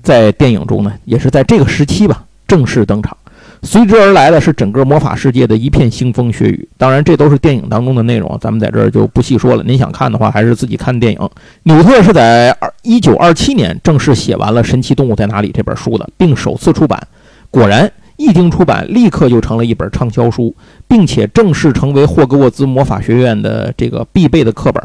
[0.03, 3.17] 在电影中呢，也是在这个时期吧正式登场。
[3.63, 6.69] 随之而来的是整个魔法世界的一片腥风血雨。
[6.77, 9.63] 当然，这都是电影当中的内容，咱们在这儿就不细说了。
[9.63, 11.29] 您想看的话，还是自己看电影。
[11.63, 17.07] 纽特是在二一九二七年正式写完了《神奇动物在哪里》这本书的，并首次出版。
[17.55, 20.53] 果然，一经出版，立刻就成了一本畅销书，
[20.89, 24.83] 并且正式成为霍格沃兹魔法学院的这个必备的课本。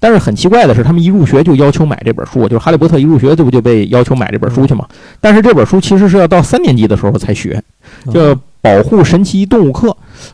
[0.00, 4.86] 但是很奇怪的是，他们一入学就要求买这本书，就是《哈利波特》一入学这不就被要求买这本书去嘛？
[5.20, 7.62] 但是这本书其实是要到三年级的时候才学，
[8.10, 8.20] 叫
[8.62, 9.88] 《保护神奇动物课》。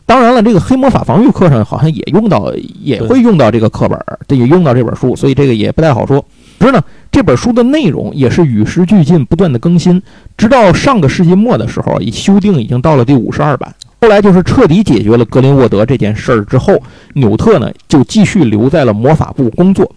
[0.05, 6.23] 当然了，这个黑魔法防御课上好像也用到，也会用到这个课本，这也用到这本书，所以这个也不太好说。
[6.59, 10.01] 可是呢，这本书的内容也是与时俱进，不断的更新，
[10.37, 13.73] 直到上个世纪末的时候，已修订已经到了第五十二版。
[14.01, 16.81] 后来就是彻底解决了格林沃德这件事儿之后，
[17.13, 19.89] 纽特呢就继续留在了魔法部工作。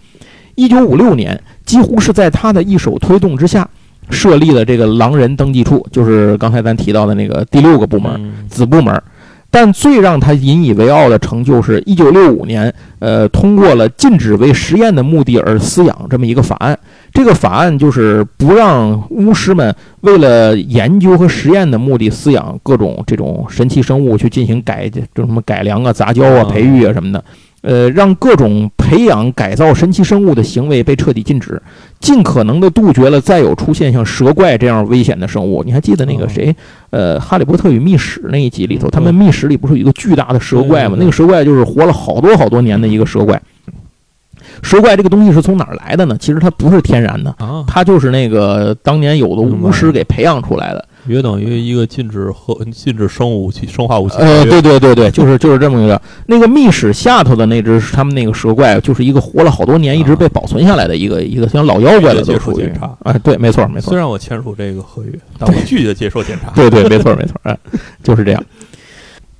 [0.55, 3.67] 一九五六年，几乎是在他的一手推动之下，
[4.09, 9.01] 设立了这个狼人登记处，就是刚才咱提到的那个第六个部门子部门。
[9.49, 16.77] 但最让他引以为傲的成就，是一九六五年，呃，通过了禁止为实验的目的而饲养这么一个法案。
[17.13, 27.23] 这个法案就是不让巫师们为了研究和实验的目的饲养各种这种神奇生物去进行改，就什么改良啊、杂交啊、培育啊什么的。
[27.67, 31.61] 呃，让各种培养改造神奇生物的行为被彻底禁止，
[31.99, 35.61] 尽可能的杜绝了再有出现像蛇怪这样危险的生物。
[35.65, 36.55] 你还记得那个谁？
[36.91, 40.95] 呃，《哈利波特与密室》那一集里头，他们密室里不是有一个巨大的蛇怪吗？
[40.97, 43.41] 那个蛇怪就是活了好多好多年的一个蛇怪。
[44.63, 46.17] 蛇怪这个东西是从哪儿来的呢？
[46.17, 47.35] 其实它不是天然的，
[47.67, 50.87] 它就是那个当年有的巫师给培养出来的。
[51.07, 54.15] 约等于一个禁止核、禁止生物武器、生化武器。
[54.19, 56.01] 呃，对对对对，就是就是这么一个。
[56.27, 62.95] 那个密室下头的那只他们那个蛇怪，就是一个活了好多年，一直被保存下来的一个一个像老妖怪的接受检查。
[63.03, 63.89] 哎，对，没错没错。
[63.89, 66.51] 虽然我签署这个合约，但我拒绝接受检查。
[66.55, 67.57] 对对，没错没错，哎，
[68.03, 68.43] 就是这样。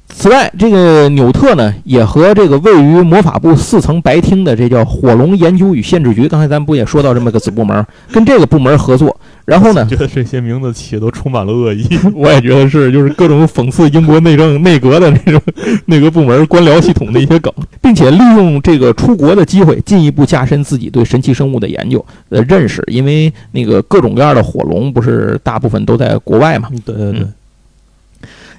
[0.09, 9.15] 此外，这个纽特呢，也和这个位于魔法部四层白厅的这叫火龙研究与限制局，刚才咱们不也说到这么个子部门，跟这个部门合作。
[9.47, 9.85] 然后呢？
[9.89, 11.87] 觉得这些名字起的都充满了恶意。
[12.13, 15.41] 我也觉得是，就是各种讽刺英国内政 内阁的那种
[15.87, 22.83] 内阁部门官僚系统的一些梗，并且利用这个出国的机会，进一步加深自己对神奇生物的研究呃认识。
[22.87, 26.67] 因为那个各种各样的火龙，不是大部分都在国外嘛？
[26.85, 27.25] 对对对，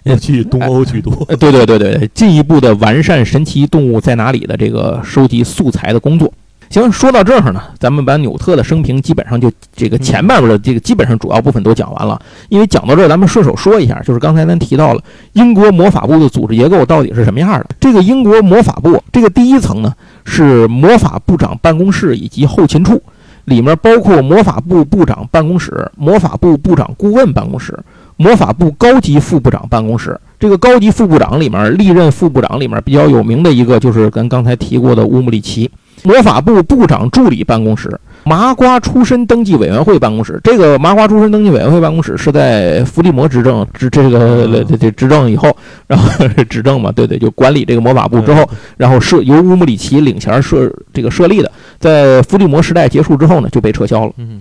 [0.04, 1.14] 尤其东欧居多。
[1.38, 6.32] 对对对对，进一步的完善神奇动物在哪里的这个收集素材的工作。
[6.70, 12.20] 行，说到这儿呢，咱们把纽特的生平基本上就这个前半部的这个基本上主要部分都讲完了。
[12.50, 15.02] 因为讲到这儿，咱们顺手说一下，就是刚才咱提到了
[15.32, 17.66] 英国魔法部的组织结构到底是什么样的。
[17.80, 23.02] 这个英国魔法部这个第一层呢是魔法部长办公室以及后勤处，
[23.46, 27.78] 里面包括魔法部部长办公室、魔法部部长顾问办公室、
[28.16, 30.20] 魔法部高级副部长办公室。
[30.38, 35.70] 这个高级副部长里面，历任副部长里面比较有名的一个就是咱刚才提过的乌姆里奇。
[36.04, 37.90] 魔法部部长助理办公室、
[38.22, 40.40] 麻瓜出身登记委员会办公室。
[40.44, 45.50] 这个麻瓜出身登记委员会办公室是在伏地魔执政执这个这这执政以后，
[45.88, 46.08] 然后
[46.48, 54.12] 执政嘛，对对，就管理这个魔法部之后，然后设由乌姆里奇领衔设这个设立的，在伏地魔时代结束之后呢，就被撤销了。
[54.18, 54.40] 嗯，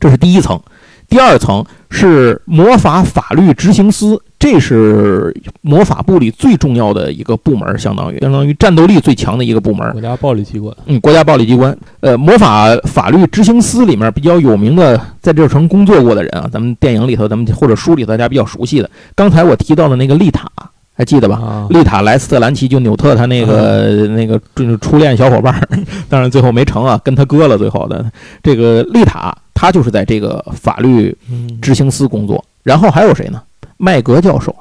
[0.00, 0.60] 这是第一层。
[1.08, 9.88] 第二层是魔法法律执行司，这是魔法部里最重要的一个部门，相当于相当于战斗力最强的一个部门。
[9.92, 11.78] 国家暴力机关，嗯，国家暴力机关。
[12.00, 20.50] 呃，魔法法律执行司里面比较有名的，在这城工作过的人啊，咱们电影里头，咱们或者书里大家比较熟悉的，刚才我提到的那个丽塔，
[20.92, 21.68] 还记得吧？
[21.70, 25.54] 丽塔莱斯特兰奇就纽特他那个那个就是初恋小伙伴，
[26.10, 27.56] 当然最后没成啊，跟他哥了。
[27.56, 28.04] 最后的
[28.42, 29.32] 这个丽塔。
[29.54, 31.16] 他就是在这个法律
[31.60, 33.40] 执行司工作，然后还有谁呢？
[33.84, 34.54] 麦格教授，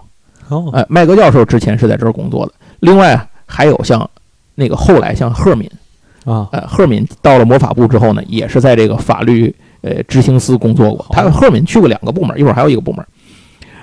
[0.73, 2.51] 哎，麦格教授之前是在这儿工作的。
[2.79, 4.09] 另外还有像
[4.55, 5.69] 那个后来像赫敏
[6.25, 11.05] 啊，呃，赫敏到了魔法部之后呢，也是在这个法律呃执行司工作过。
[11.11, 13.05] 他赫敏去过两个部门，一会儿还有一个部门。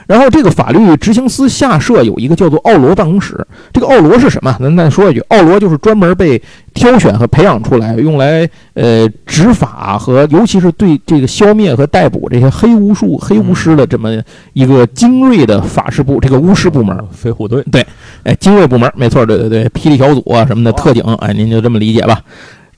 [0.09, 3.47] 然后这个法律执行司下设有一个叫做奥罗办公室。
[3.75, 4.57] 这个奥罗是什么？
[4.59, 6.43] 咱再说一句，奥罗就是专门被
[6.73, 14.11] 挑选和培养出来，用来呃执法和尤其是对这个消灭和逮捕这些黑巫术、黑巫师的这么
[14.55, 17.63] 一个精锐的法师部，这个巫师部门，飞虎队。
[17.71, 17.87] 对，
[18.25, 22.19] 哎，精锐部门，没错，对对对，霹雳小组啊什么的特警，哎，您就这么理解吧。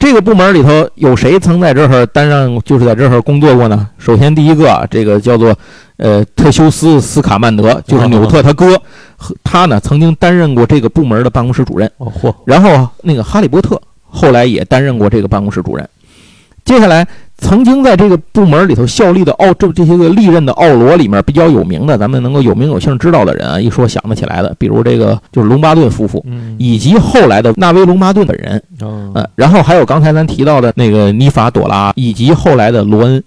[0.00, 3.86] 这个部门里头有谁曾在这儿担任，就是在这儿工作过呢？
[3.98, 5.56] 首先第一个，这个叫做。
[6.02, 8.80] 呃，特修斯·斯卡曼德就是纽特他哥，
[9.44, 11.90] 他呢曾经担任过这个部门的办公室主任。
[11.98, 12.34] 哦嚯！
[12.46, 15.86] 然后那个哈利波特后来也担任过这个办公室主任。
[16.64, 26.24] 接下来，曾经在这个部门里头效力的奥这这些个历任的奥罗里面比较有名的，咱们能够有名有姓知道的人啊，一说想得起来的，比如这个就是隆巴顿夫妇，
[26.56, 28.62] 以及后来的纳威·隆巴顿本人。
[28.80, 33.22] 嗯，然后还有刚才咱提到的那个尼法·朵拉，以及后来的罗恩，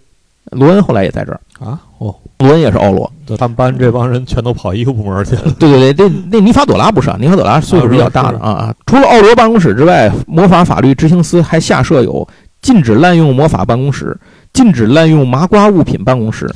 [0.52, 1.80] 罗恩后来也在这儿啊。
[2.00, 2.16] 哦。
[2.44, 3.12] 罗恩也是奥罗。
[3.38, 5.44] 他们班这帮人全都跑一个部门去了。
[5.58, 8.76] 对对对，那那尼法朵拉不是啊，尼法朵拉岁数比较大的啊啊。
[8.86, 12.28] 除了奥罗办公室之外，魔法法律执行司还下设有
[12.62, 14.16] 禁止滥用魔法办公室、
[14.52, 16.50] 禁止滥用麻瓜物品办公室、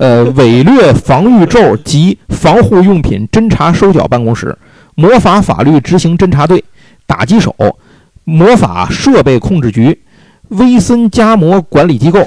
[0.00, 4.56] 呃伪劣防御咒及防护用品侦查收缴办公室、
[4.94, 6.64] 魔法法律执行侦查队、
[7.06, 7.54] 打击手、
[8.24, 10.02] 魔法设备控制局、
[10.48, 12.24] 威森加魔管理机构，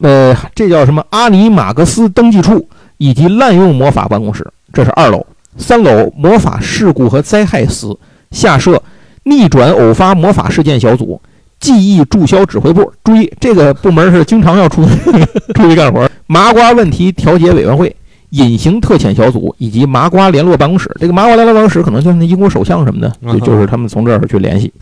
[0.00, 1.04] 呃，这叫什么？
[1.10, 2.68] 阿尼马格斯登记处。
[3.00, 5.24] 以及滥用魔法办公室，这是二楼。
[5.56, 7.96] 三楼魔法事故和灾害司
[8.32, 8.82] 下设
[9.22, 11.20] 逆转偶发魔法事件小组、
[11.60, 12.92] 记忆注销指挥部。
[13.04, 14.84] 注意，这个部门是经常要出
[15.54, 16.10] 出去干活。
[16.26, 17.94] 麻瓜问题调解委员会、
[18.30, 20.90] 隐形特遣小组以及麻瓜联络办公室。
[20.98, 24.72] 这个麻瓜联络办公室可能就是那英国首相什么的，就就是他们从这儿去联系。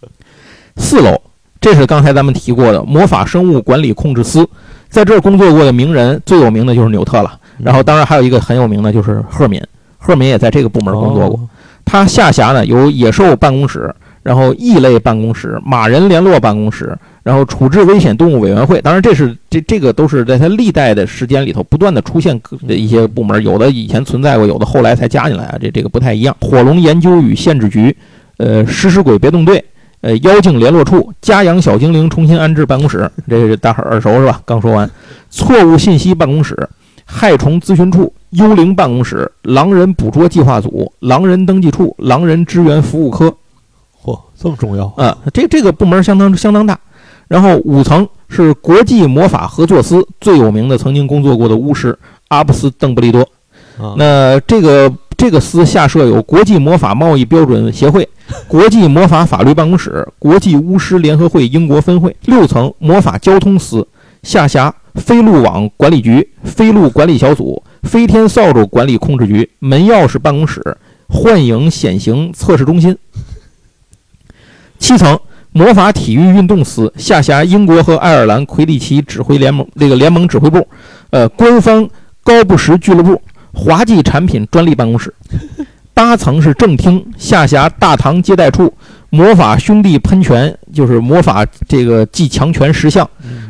[0.76, 1.20] 四楼，
[1.60, 4.48] 这是刚才咱们提过的魔法生物管理控制司。
[4.88, 9.62] 在这儿工作过的名人最有名的就是纽特了，然后当然还有一个很有名的就是赫敏，
[9.98, 11.40] 赫敏也在这个部门工作过。
[11.84, 13.94] 他下辖呢有野兽办公室，
[14.24, 18.80] 然后异类办公室、马人联络办公室，然后处置危险动物委员会。
[18.80, 26.36] 当然这是这这个都是在他历代的时间里头不断的出现的一些部门，有的以前存在过，有的后来才加进来啊，这这个不太一样。
[26.40, 27.96] 火龙研究与限制局，
[28.38, 29.64] 呃，食尸鬼别动队。
[30.02, 34.40] 呃，妖精联络处、家养小精灵重新安置办公室，这是大伙耳熟是吧？
[34.46, 34.90] 刚说完，
[35.28, 36.68] 错误信息办公室、
[37.04, 43.34] 害虫咨询处、幽灵办公室、狼人捕捉计划组、狼人登记处、狼人支援服务科。
[44.02, 45.16] 嚯，这么重要啊！
[45.34, 46.78] 这这个部门相当相当大。
[47.28, 51.96] 然后五层是国际魔法合作司，最有名的曾经工作过的巫师
[52.28, 53.28] 阿布斯邓布利多。
[53.96, 58.08] 那这个这个司下设有国际魔法贸易标准协会。
[58.48, 63.86] 国际魔法法律办公室、国际巫师联合会英国分会六层魔法交通司
[64.22, 70.76] 下辖飞路网管理局、飞路管理小组、飞天扫帚管理控制局、门钥匙办公室、
[71.08, 72.96] 幻影显形测试中心。
[74.78, 75.18] 七层
[75.52, 80.66] 魔法体育运动司下辖英国和爱尔兰魁地奇指挥联盟这个联盟指挥部，
[81.10, 81.88] 呃，官方
[82.22, 83.20] 高布什俱乐部
[83.52, 85.12] 滑稽产品专利办公室。
[86.00, 88.72] 八层是正厅，下辖大堂接待处、
[89.10, 93.06] 魔法兄弟喷泉，就是魔法这个祭强权石像，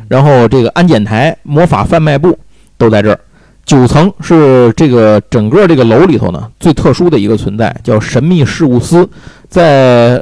[0.09, 2.37] 然后这个安检台、魔法贩卖部
[2.77, 3.17] 都在这儿。
[3.63, 9.09] 九层是这个整个这个楼里头呢最特殊的一个存在，叫神秘事务司，
[9.47, 10.21] 在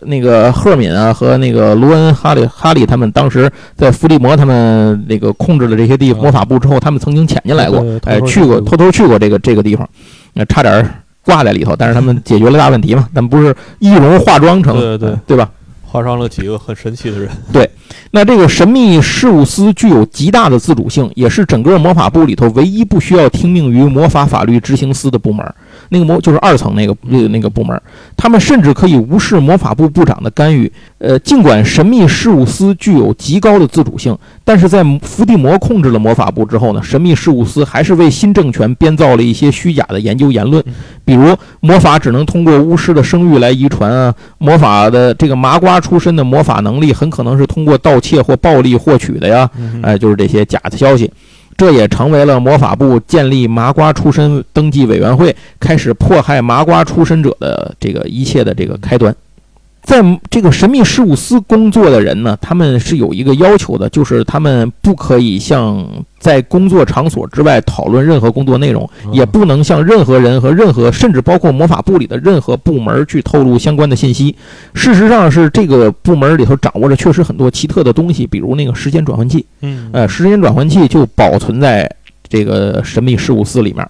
[0.00, 9.88] 那个赫敏啊和那个罗恩、哈利、哈利他们当时在伏地魔他们那个控制了这些地魔法部之后，他们曾经潜进来过，哎，去过偷偷去过这个这个地方，
[10.32, 10.84] 那差点。
[11.28, 13.06] 挂在里头，但是他们解决了大问题嘛？
[13.14, 15.50] 咱们不是易容化妆成，对对对吧？
[15.82, 17.28] 化妆了几个很神奇的人。
[17.52, 17.70] 对，
[18.12, 25.54] 那这个神秘事务司具有极大的自主性，也是整个魔法部里头唯一不需要听命于魔法法律执行司的部门。
[25.90, 27.80] 那个魔就是二层那个那个那个部门，
[28.16, 30.70] 他们甚至可以无视魔法部部长的干预。
[30.98, 40.62] 呃，尽管神秘事务司具有极高的自主性，但是在伏地魔控制了魔法部之后呢，神秘事务司还是为新政权编造了一些虚假的研究言论，
[41.04, 49.48] 比如魔法只能通过巫师的声誉来遗传啊，魔法的这个麻瓜出身的魔法能力很可能是通过盗窃或暴力获取的呀，
[49.82, 51.10] 哎，就是这些假的消息。
[51.58, 59.14] 这也成为了魔法部建立麻瓜出身登记委员会，开始迫害麻瓜出身者的这个一切的这个开端。
[59.88, 65.82] 在这个神秘事务司工作的人呢，他们是有一个要求的，就是他们不可以向
[66.18, 74.36] 在工作场所之外讨论任何工作内容，也不能向任何人和任何，甚至包括魔法部里的任何部门去透露相关的信息。
[74.74, 79.46] 事实上，是这个部门里头掌握着确实很多奇特的东西，比如那个时间转换器。
[79.62, 81.90] 嗯，呃，时间转换器就保存在
[82.28, 83.88] 这个神秘事务司里面，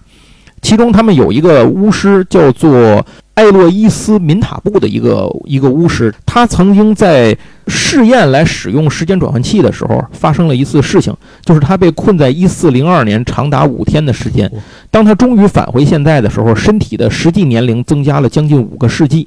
[0.61, 3.05] 其中他们有一个巫师叫做。
[3.39, 7.37] 艾洛伊斯敏塔布的一个一个巫师，他曾经在
[7.67, 11.15] 试验来使用时间转换器的时候，发生了一次事情，
[11.45, 14.51] 就是他被困在一四零二年长达五天的时间。
[14.91, 19.25] 当他终于返回现在的时候，身体的实际年龄增加了将近五个世纪。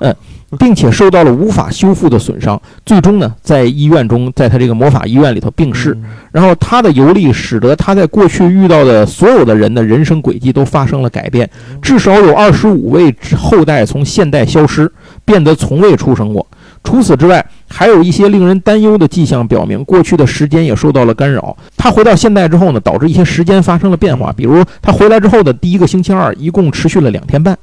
[0.00, 0.14] 嗯。
[0.58, 5.96] 并且受到了无法修复的损伤，最终呢，在医院中，在他这个魔法医院里头病逝。
[6.32, 11.48] 然后他的游历使得他在过去遇到的所有的人的人生轨迹都发生了改变，
[11.80, 14.90] 至少有二十五位后代从现代消失，
[15.24, 16.46] 变得从未出生过。
[16.84, 21.56] 除此之外，还有一些令人担忧的迹象表明，过去的时间也受到了干扰。
[21.76, 24.32] 他回到现代之后呢，导致一些时间发生了变化。
[24.32, 27.58] 比如，他回来之后的第一个星期二，一共持续了两天半，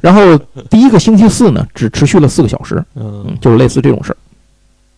[0.00, 0.38] 然后
[0.70, 2.84] 第一个星期四呢，只持续了四个小时。
[2.94, 4.16] 嗯，就是类似这种事儿。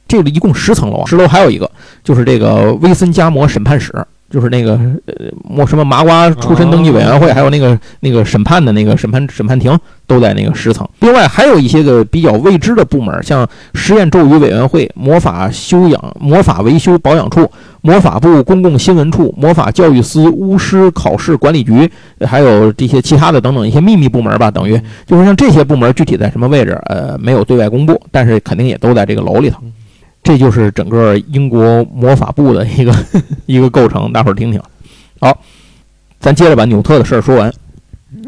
[0.08, 1.70] 这里一共十层楼，十楼还有一个
[2.02, 3.94] 就是这个威森加摩审判室。
[4.30, 4.72] 就是那个
[5.06, 9.76] 呃，莫什么麻瓜出身登记委员会，还有那个那个审判的那个审判审判庭
[10.06, 10.86] 都在那个十层。
[11.00, 17.50] 另外还有一些个比较未知的部门，像实验咒语委员会、魔法修养、魔法维修保养处、
[17.80, 21.90] 魔法部公共新闻处、魔法教育司、巫师考试管理局，
[22.26, 24.50] 还有这些其他的等等一些秘密部门吧。
[24.50, 29.58] 等于就是像这些部门具体在什么位置，呃，没有对外公布，但是肯定也都在这个楼里头。
[30.22, 32.94] 这就是整个英国魔法部的一个
[33.46, 34.60] 一个构成，大伙儿听听。
[35.20, 35.36] 好，
[36.20, 37.52] 咱接着把纽特的事儿说完。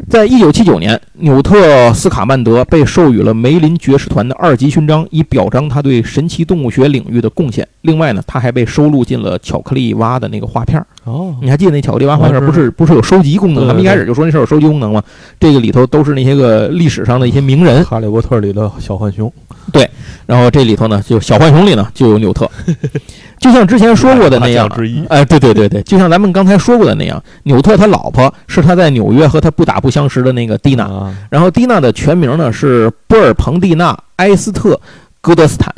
[0.09, 7.67] 在一九七九年，纽特斯卡曼德被授予了梅林爵士团的二级勋章，以表彰他对神奇动物学领域的贡献。
[7.81, 10.85] 另外呢，他还被收录进了巧克力蛙的那个画片儿。
[11.03, 13.67] 哦，你还记得那巧克力蛙画片不是不是有收集功能？
[13.67, 15.01] 咱们一开始就说那是有收集功能吗？
[15.39, 17.83] 这个里头都是那些个历史上的一些名人。
[17.83, 19.31] 哈利波特里的小浣熊。
[19.71, 19.89] 对，
[20.25, 22.49] 然后这里头呢，就小浣熊里呢就有纽特，
[23.39, 24.67] 就像之前说过的那样，
[25.07, 34.79] 哎，对对对对，就像咱们刚才说过的那样，纽特他老婆是他在纽约和他不打不相识的那个蒂娜，然后蒂娜的全名呢是波尔彭蒂娜埃斯特
[35.21, 35.73] 戈德斯坦，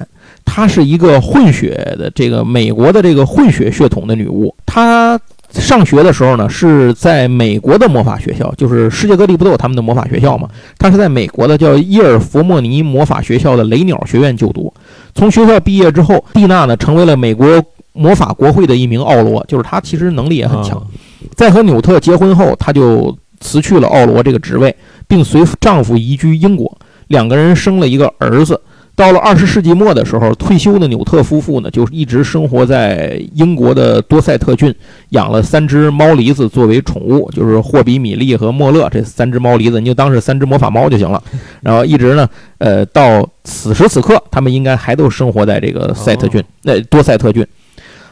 [0.46, 5.20] 她是一个混血的这个美国的这个混血血统的女巫，她。
[5.56, 10.50] 上学的时候呢，是在美国的魔法学校，就是世界各地不都有他们的魔法学校吗？
[10.80, 14.74] 她是在美国的叫伊尔佛莫尼魔法学校的雷鸟学院就读。
[15.14, 17.48] 从学校毕业之后，蒂娜呢成为了美国
[17.91, 20.82] 魔法国会的一名奥罗，就是她其实能力也很强。
[21.36, 24.76] 在和纽特结婚后，她就辞去了奥罗这个职位，
[25.08, 26.76] 并随丈夫移居英国，
[27.10, 28.60] 两个人生了一个儿子。
[28.96, 34.74] 到了二十世纪末的时候，退休的纽特夫妇呢，就一直生活在英国的多塞特郡，
[35.10, 41.22] 养了三只猫狸子作为宠物，就是霍比、米莉和莫勒这三只猫狸子，你就当是三只魔法猫就行了。
[41.62, 42.30] 然后一直呢，
[42.60, 47.44] 呃，到此时此刻，他们应该还都生活在这个塞特郡，那多塞特郡。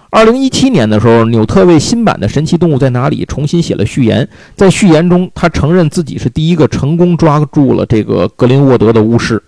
[0.10, 9.42] 二零一七年的时候，纽特为新版的《神奇动物在哪里》重新写了序言，在序言中，他承认自己是第一个成功抓住了这个格林沃德的巫师。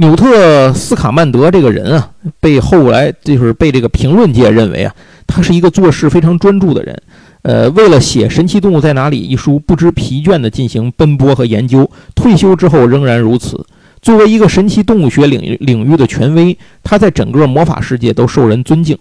[0.00, 4.94] 纽特斯卡曼德这个人啊，被后来就是被这个评论界认为啊，
[5.26, 7.02] 他是一个做事非常专注的人。
[7.42, 11.90] 呃，为了写《神奇动物在哪里》一书，不知疲倦地进行奔波和研究。
[12.14, 13.66] 退休之后仍然如此。
[14.00, 18.96] 作为一个神奇动物学领域领域的权威，他在整个魔法世界都受人尊敬。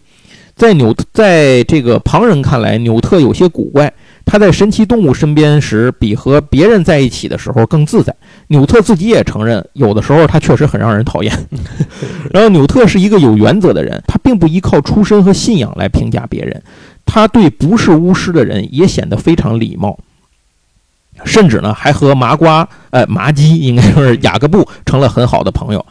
[0.58, 3.94] 在纽在这个旁人看来，纽特有些古怪。
[4.26, 8.14] 他在神奇动物身边时，比和别人在一起的时候更自在。
[8.48, 11.32] 纽特自己也承认，有的时候他确实很让人讨厌。
[12.34, 16.62] 然后，纽特是一个有原则的人，他并不依靠出身和信仰来评价别人。
[17.06, 19.98] 他对不是巫师的人也显得非常礼貌，
[21.24, 25.86] 甚至呢，还和麻瓜、呃麻鸡，应该说是雅各布成了很好的朋友。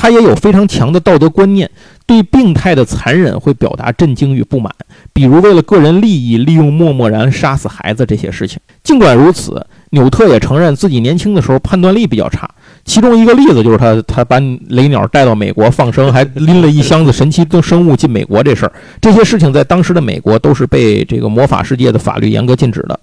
[0.00, 1.68] 他也有非常强的道德观念，
[2.06, 4.72] 对病态的残忍会表达震惊与不满，
[5.12, 8.60] 比如为了个人利益利用默默然杀死孩子这些事情。
[8.84, 12.48] 尽管如此，纽特也承认自己年轻的时候判断力比较差。
[12.84, 14.38] 其中一个例子就是他他把
[14.68, 18.72] 雷鸟带到美国放生，还拎了一箱子神奇的生物进美国这事儿。
[19.00, 22.98] 这些事情在当时的美国都是被这个魔法世界的法律严格禁止的。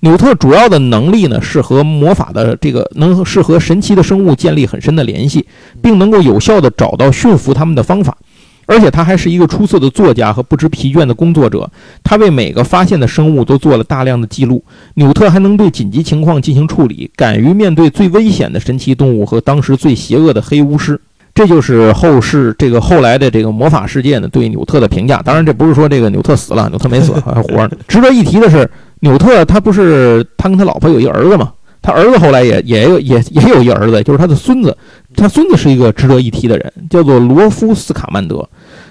[0.00, 5.46] 纽特主要的能力呢，是和魔法的这个能是和神奇的生物建立很深的联系，
[5.82, 8.16] 并能够有效地找到驯服他们的方法。
[8.66, 11.68] 而且他还是一个出色的作家和不知疲倦的工作者。
[12.04, 14.64] 他为每个发现的生物都做了大量的记录。
[14.94, 20.98] 纽特还能对紧急情况进行处理，敢于面对最危险的神奇动物和当时最邪恶的黑巫师。
[21.34, 25.20] 这就是后世这个后来的这个魔法世界呢对纽特的评价。
[25.20, 27.76] 当然，这不是说这个纽特死了，纽特没死，还活着。
[27.88, 28.70] 值得一提的是。
[29.00, 31.52] 纽特他不是他跟他老婆有一儿子吗？
[31.82, 34.76] 他儿子后来也也有也也有一儿子，就是他的孙子。
[35.16, 38.46] 他孙子是一个值得一提的人，叫做罗夫斯卡曼德，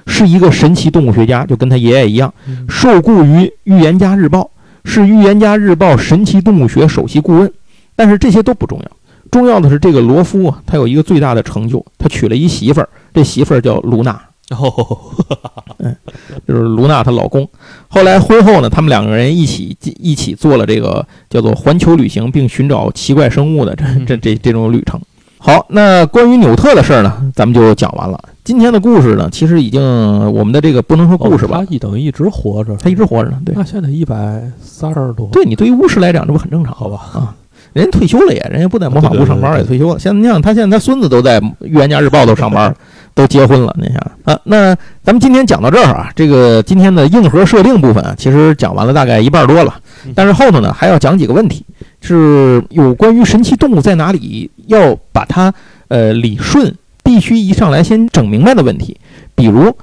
[0.07, 2.34] 是一个神奇动物学家，就跟他爷爷一样，
[2.68, 4.41] 受雇于《预言家日报》，
[4.89, 7.53] 是《预言家日报》神奇动物学首席顾问。
[7.95, 8.91] 但是这些都不重要，
[9.30, 14.20] 重要的是这个罗夫啊，他有一个最大的成就，他娶了一媳妇儿，这媳妇儿叫卢娜。
[14.52, 14.97] 哦，
[15.78, 15.95] 嗯，
[16.47, 17.47] 就是卢娜她老公。
[17.88, 25.00] 后来婚后呢，他们两个人一起一起做了这个叫做环球旅行，并寻找奇怪生物的这这这这种旅程。
[25.38, 28.20] 好，那关于纽特的事儿呢，咱们就讲完了。
[28.43, 29.82] 今天的故事呢，其实已经
[30.34, 33.39] 我们的这个不能说故事吧，他一等一直活着，他一直活着呢。
[33.45, 35.30] 对，那现在一百三十多。
[35.32, 36.74] 对你对于巫师来讲，这不很正常？
[36.74, 37.36] 好吧，啊，
[37.72, 40.00] 人家退休了也，人家不在魔法部上班也退休了。
[40.00, 42.76] 现在你想，他现在他孙子都在《预言家日报》都上班。
[43.20, 44.40] 都结婚了，你想啊？
[44.46, 49.76] 那咱们今天讲到这儿啊，这个今天的硬核设定部分啊，其实讲完了大概一半多了。
[50.16, 51.66] 但是后头呢，还要讲几个问题，
[52.02, 55.54] 是有关于神奇动物在哪里，要把它
[55.90, 58.96] 呃理顺，必须一上来先整明白的问题。
[59.36, 59.76] 比如，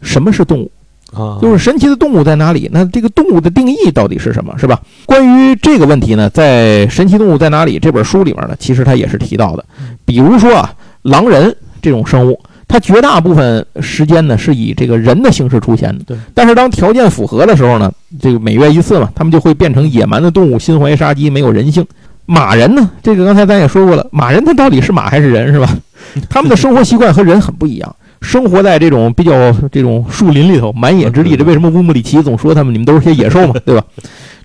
[0.00, 0.70] 什么是动物？
[1.12, 2.70] 啊，就是神奇的动物在哪里？
[2.72, 4.56] 那这个动物的定义到底是什么？
[4.56, 4.80] 是吧？
[5.04, 9.64] 关于这个问题呢，在《神奇动物在哪里》这本书里面呢，其实它也是提到的。
[10.04, 10.72] 比如说啊，
[11.02, 16.04] 狼人这种生物，它绝大部分时间呢是以这个人的形式出现的。
[16.04, 16.16] 对。
[16.34, 21.86] 但是当条件符合的时候呢，这个每月一次嘛，它们就会变成野蛮的动物，心怀杀机，没有人性。
[22.24, 25.78] 马人呢，这个刚才咱也说过了，马人他到底是马还是人，是吧？
[26.28, 27.96] 他们的生活习惯和人很不一样。
[28.20, 33.84] 生活在这种比较这种树林里头，蛮野之地，这为什么乌姆里奇总说他们你们都是些野兽嘛， 对吧？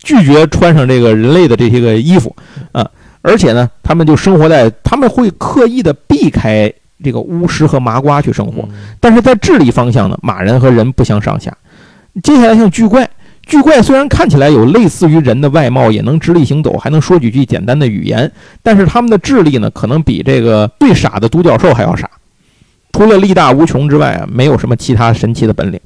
[0.03, 2.35] 拒绝穿上这个人类的这些个衣服
[2.71, 2.87] 啊，
[3.23, 6.71] 而且呢，他们就生活在他们会刻意的避开
[7.04, 8.68] 这个巫师和麻瓜去生活，
[8.99, 11.56] 但是在智力方向呢，马人和人不相上下。
[12.24, 13.10] 接下来像巨怪，
[13.43, 18.32] 巨怪虽然看起来有类似于人的外貌，也能直立行走，还能说几句简单的语言，
[18.62, 22.10] 但是他们的智力呢，可能比这个最傻的独角兽还要傻。
[22.91, 25.80] 除了力大无穷之外啊，没有什么其他神奇的本领。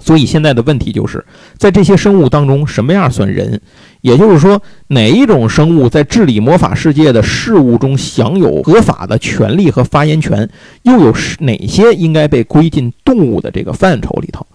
[0.00, 1.24] 所以现在的问题就是，
[1.56, 3.60] 在这些生物当中，什么样算人？
[4.00, 10.48] 也就是说，哪一种生物在治理魔法世界的事物中享有合法的权利和发言权？
[10.82, 14.46] 又有哪些应该被归进动物的这个范畴里头？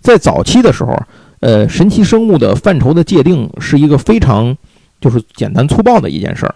[0.00, 0.96] 在早期的时候，
[1.40, 4.56] 呃，神奇生物的范畴的界定是一个非常
[5.00, 6.54] 就是简单粗暴的一件事儿。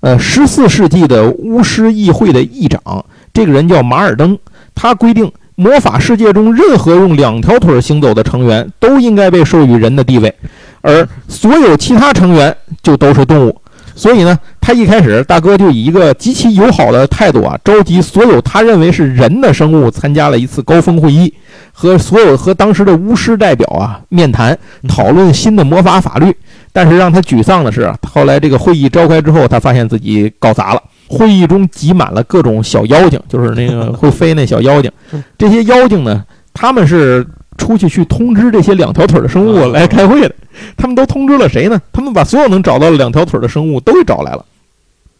[0.00, 3.04] 呃，十四世纪的巫师议会的议长。
[3.32, 4.38] 这个人叫马尔登，
[4.74, 5.30] 他规定
[5.60, 10.34] 魔法世界中任何用两条腿行走的成员都应该被授予人的地位，
[10.80, 13.60] 而所有其他成员就都是动物。
[13.94, 21.30] 所以呢，他一开始大哥就以一个极其友好的态度啊，召集所有他认为是人的生物参加了一次高峰会议，
[21.72, 24.58] 和所有和当时的巫师代表啊面谈，
[24.88, 26.34] 讨论新的魔法法律。
[26.72, 30.82] 但是让他沮丧的是，后来这个会议召开之后，他发现自己搞砸了。
[31.10, 34.88] 会议中挤满了各种小妖精，就是那个会飞那小妖精。
[35.36, 37.26] 这些妖精呢，他们是
[37.58, 40.34] 出去去通知这些两条腿的生物来开会的。
[40.76, 41.82] 他们都通知了谁呢？
[41.92, 44.44] 他们把所有能找到两条腿的生物都给找来了。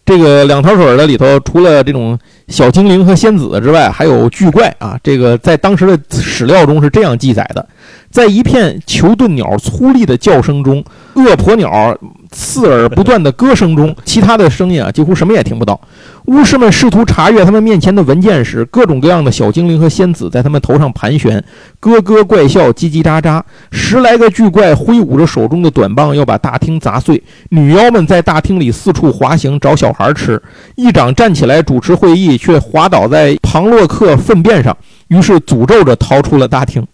[0.06, 2.16] 这个两条腿的里头，除了这种
[2.46, 4.96] 小精灵和仙子之外，还有巨怪啊。
[5.02, 7.68] 这个在当时的史料中是这样记载的：
[8.10, 10.84] 在一片球盾鸟粗粝的叫声中，
[11.14, 11.98] 恶婆鸟。
[12.30, 15.80] 刺耳不断的歌声中，其他的声音啊，几乎什么也听不到。
[16.26, 21.42] 巫师们试图查阅他们面前的文件时，各种各样的小精灵和仙子在他们头上盘旋，
[21.80, 23.42] 咯咯怪笑，叽叽喳喳。
[23.72, 27.20] 十来个巨怪挥舞着手中的短棒，要把大厅砸碎。
[27.48, 30.40] 女妖们在大厅里四处滑行，找小孩吃。
[30.76, 34.76] 议长站起来主持会议，却滑倒在庞洛克粪便上，
[35.08, 36.86] 于是诅咒着逃出了大厅。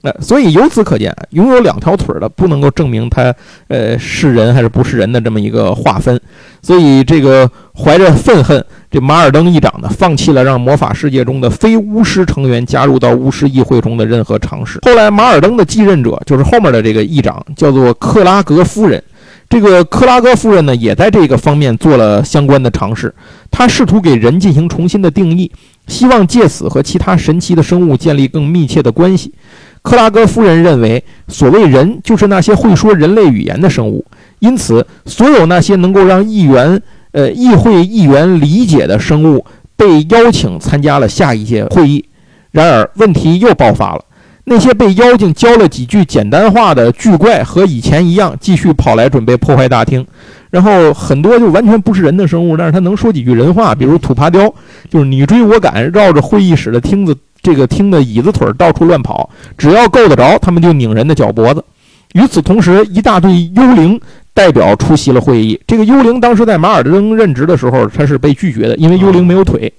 [0.00, 3.34] 那所以由此可见，拥有两条腿的不能够证明他
[3.66, 6.20] 呃是人还是不是人的这么一个划分。
[6.62, 14.78] 所以这个怀着愤恨，这马尔登议长呢，放弃了让魔法世界中的非巫师成员加入到巫师议会中的任何尝试。
[14.82, 19.02] 后来，马尔登的继任者就是后面的这个议长，叫做克拉格夫人。
[19.48, 23.12] 这个克拉格夫人呢，也在这个方面做了相关的尝试。
[23.50, 25.50] 她试图给人进行重新的定义，
[25.86, 29.32] 希望借此和其他神奇的生物建立更密切的关系。
[29.82, 34.04] 克拉格夫人认为，所谓人就是那些会说人类语言的生物，
[34.40, 36.80] 因此，所有那些能够让议员、
[37.12, 39.44] 呃议会议员理解的生物
[39.76, 42.04] 被邀请参加了下一届会议。
[42.50, 44.04] 然而，问题又爆发了：
[44.44, 50.04] 那些被妖精教了几句简单话的巨怪，和以前一样，继续跑来准备破坏大厅。
[50.50, 54.52] 然后，很多就完全不是人的生物，但是他能说几句人话，比如土爬雕，
[54.90, 57.14] 就是你追我赶，绕着会议室的厅子。
[57.42, 61.64] 这个厅的椅子腿到处乱跑，只要够得着，他们就拧人的脚脖子。
[62.14, 64.00] 与此同时，一大堆幽灵
[64.32, 65.60] 代表出席了会议。
[65.66, 69.72] 这个幽灵当时在马尔登任职的时候，他是被拒绝的，因为幽灵没有腿，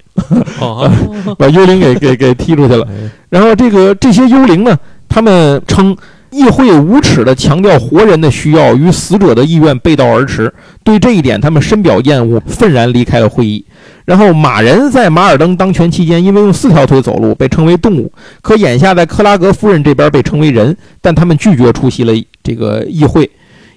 [1.38, 2.88] 把幽灵给给给踢出去了。
[3.30, 5.96] 然后这个这些幽灵呢，他们称。
[6.32, 10.54] 议会无耻地强调活人的需要与死者的意愿背道而驰，
[10.84, 13.66] 对这一点他们深表厌恶，愤然离开了会议。
[14.10, 23.30] 然后马人在马尔登当权期间，因为用四条腿走路被称为动物，可眼下在克拉格夫人这边被称为人，但他们拒绝出席了这个议会，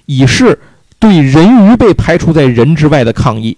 [0.07, 0.57] 以示
[0.97, 3.55] 对人鱼被排除在人之外的抗议。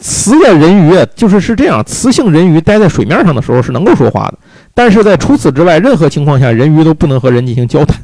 [0.00, 4.38] 雌的人鱼就是是这样，雌性人鱼待在水面上的时候是能够说话的。
[4.72, 8.00] 但是在除此之外，任何情况下，人鱼都不能和人进行交谈，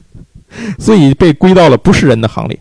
[0.79, 2.59] 所以被归到了不是人的行列。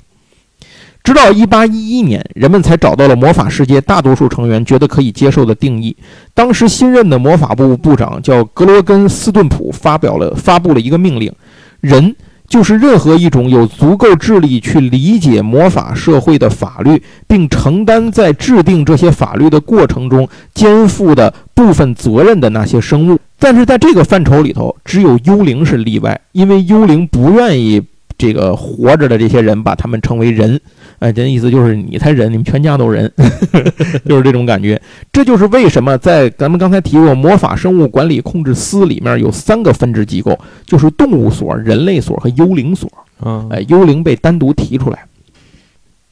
[1.07, 5.95] 直到1811年，人们才找到了魔法世界大多数成员觉得可以接受的定义。
[6.33, 11.31] 当时新任的魔法部部长叫格罗根斯顿普，发表了发布了一个命令：
[11.79, 12.13] 人
[12.49, 23.17] 就是任何一种有足够智力去理解魔法社会的法律，并承担在制定这些法律的过程中肩负的部分责任的那些生物。
[23.39, 27.81] 但是在这个范畴里头，只有幽灵是例外，因为幽灵不愿意
[28.17, 30.59] 这个活着的这些人把他们称为人。
[30.99, 33.11] 哎，这意思就是你才人，你们全家都人，
[34.07, 34.81] 就是这种感觉。
[35.11, 42.91] 这就是为什么在咱们刚才提过魔法生物管理控制司里面有三个分支机构，就是动物所、人类所和幽灵所。
[43.23, 45.05] 嗯，哎，幽灵被单独提出来。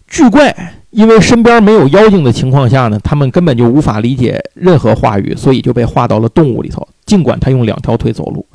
[0.07, 0.55] 巨怪
[0.91, 6.87] 因为身边没有妖精的情况下呢，他们根本就无法理解任何话语，所以就被划到了动物里头。
[7.07, 8.45] 尽管他用两条腿走路。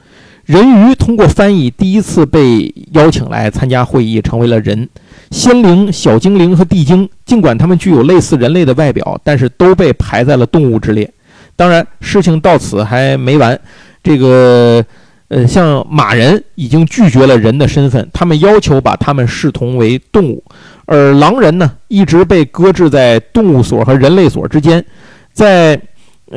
[0.51, 4.89] 人鱼通过翻译第一次被邀请来参加会议，成为了人。
[5.31, 11.09] 仙灵、小精灵和地精，尽管他们具有类似人类的外表，但是都被排在了动物之列。
[11.55, 13.57] 当然，事情到此还没完。
[14.03, 14.85] 这个，
[15.29, 20.43] 呃，像马人已经拒绝了人的身份，他们要求把他们视同为动物。
[20.87, 24.85] 而狼人呢，一直被搁置在动物所和人类所之间。
[25.33, 25.81] 在，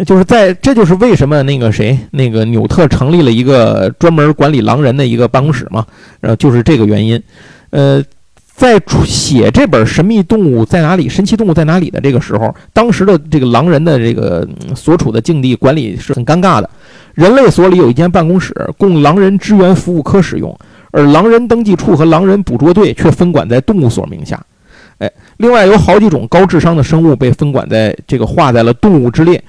[0.05, 5.85] 就是在，这就是为什么那个谁，那个纽特成立了一个专门管理狼人的一个办公室嘛，
[6.19, 7.21] 然呃，就是这个原因。
[7.69, 8.03] 呃。
[8.55, 11.09] 在写这本《神秘动物在哪里？
[11.09, 16.69] 神奇动物在哪里》的这个时候，当时的这个狼人的这个所处的境地管理是很尴尬的。
[17.15, 20.55] 人类所里有一间办公室供狼人支援服务科使用，
[20.91, 24.39] 而狼人登记处和狼人捕捉队却分管在动物所名下。
[24.99, 29.43] 哎，另外有好几种高智商的生物被分管在这个划在了动物之列。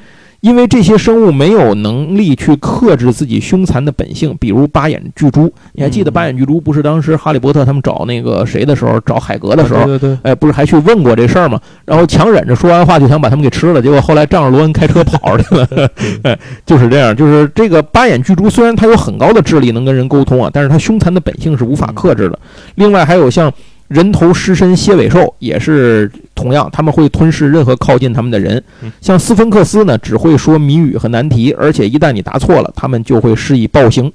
[0.44, 5.50] 因为这些生物没有能力去克制自己凶残的本性，比如八眼巨蛛。
[5.72, 11.58] 你还记得八眼巨蛛不是当时哈利波特他们找那个谁的时候，找海格的时候，对对，哎，不是还去问过这事儿吗？
[11.86, 15.66] 然后强忍着说完话就想把他们给吃了，结果后来仗着罗恩开车跑去了。
[16.24, 22.38] 哎，就是这样，就是这个八眼巨蛛虽然它有很高的智力能跟人沟通啊，但是它凶残的本性是无法克制的。
[22.74, 23.50] 另外还有像。
[23.88, 28.62] 人头狮身蝎尾兽也是同样，他们会吞噬任何靠近他们的人。
[29.00, 34.12] 像斯芬克斯呢，只会说谜语和难题，而且一旦你答错了，他们就会施以暴行。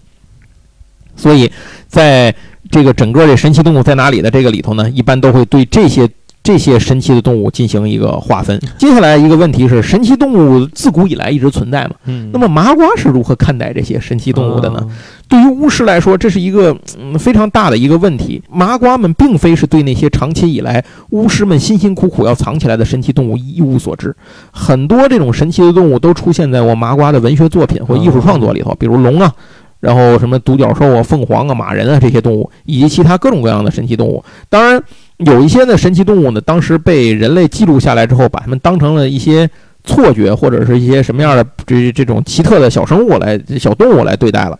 [1.16, 1.52] 所以，
[1.88, 2.34] 在
[2.72, 6.10] 这个整个这神奇动物在哪里的这个里头呢，一般都会对这些。
[6.50, 8.60] 这些神奇的动物进行一个划分。
[8.76, 11.92] 接下来一个问题是，神奇动物自古以来一直存在嘛？
[12.06, 12.32] 嗯。
[12.34, 14.84] 那么麻瓜是如何看待这些神奇动物的呢？
[15.28, 18.42] 对于巫师来说，这是一个嗯非常大的一个问题。
[18.50, 24.16] 麻瓜们并非是对那些长期以来巫师们辛辛苦苦要藏起来的神奇动物一无所知。
[24.52, 29.32] 很多这种神奇的动物都出现在我麻瓜的文学作品或艺术创作里头，比如龙啊，
[29.80, 34.24] 然后什么独角兽啊、凤凰啊、马人啊这些动物，以及其他各种各样的神奇动物。
[34.50, 34.82] 当然。
[35.20, 39.50] 有一些呢神奇动物呢，当时被人类记录下来之后，把它们当成了一些
[39.84, 44.58] 错觉或者是一些什么样的这这种奇特的小生物来小动物来对待了。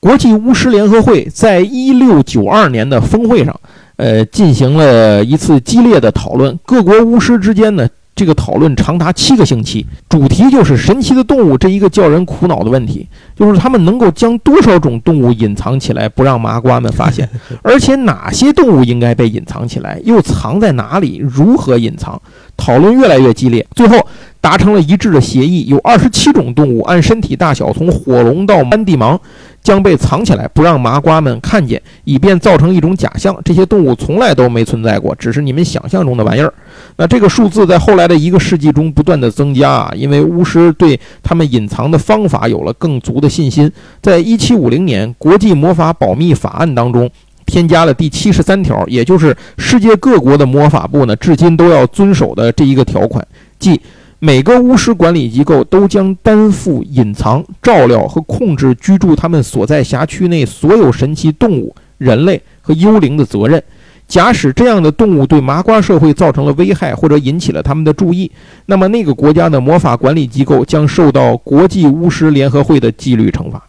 [0.00, 3.60] 国际巫师联合会在一六九二年的峰会上，
[3.96, 7.88] 呃，进行了一次激烈的讨论，各国巫师之间呢。
[8.18, 13.06] 这个讨论长达七个星期，主题就是神奇的动物这一个叫人苦恼的问题，
[13.36, 17.30] 就是他们能够将多少种动物隐藏起来，不让麻瓜们发现，
[17.62, 22.20] 而且哪些动物应该被隐藏起来，又藏在哪里，如何隐藏？
[22.56, 23.96] 讨论越来越激烈，最后
[24.40, 29.20] 达成了一致的协议，有二十七种动物按身体大小，从火龙到斑地芒。
[29.62, 33.36] 将被藏起来，不让麻瓜们看见，以便造成一种假象。
[33.44, 36.52] 这些动物从来都没存在过，只是你们想象中的玩意儿。
[36.96, 43.70] 那这个数字在后来的一个世纪中不断的增加啊，因为巫师对他们隐藏的方法有了更足的信心。
[44.00, 47.10] 在一七五零年国际魔法保密法案当中，
[47.44, 53.26] 添加了第七十三条，也就是世界各国的魔法部呢，至今都要遵守的这一个条款，
[53.58, 53.78] 即。
[54.20, 63.62] 每个巫师管理机构都将担负隐藏、照料和控制居住他们所在辖区内所有神奇动物、人类和幽灵的责任。
[64.08, 68.28] 假使这样的动物对麻瓜社会造成了危害，或者引起了他们的注意，
[68.66, 73.62] 那么那个国家的魔法管理机构将受到国际巫师联合会的纪律惩罚。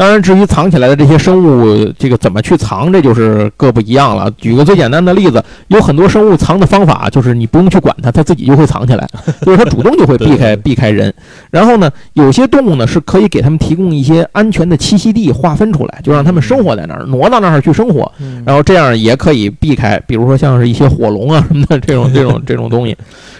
[0.00, 4.30] 当然，至于藏起来的这些生物，这个怎么去藏，这就是各不一样了。
[4.38, 9.06] 举个最简单的例子，有很多生物藏的方法就是你不用去管它，它自己就会藏起来，
[9.44, 11.12] 就是它主动就会避开避开人。
[11.50, 18.10] 然后呢，有些动物呢是可以给它们提供一些安全的栖息地，划分出来，就让它们生活在那儿，挪到那儿去生活。
[18.46, 22.96] 然后这样也可以避开，比如说像是一些火龙啊什么的 这种这种 这种东西。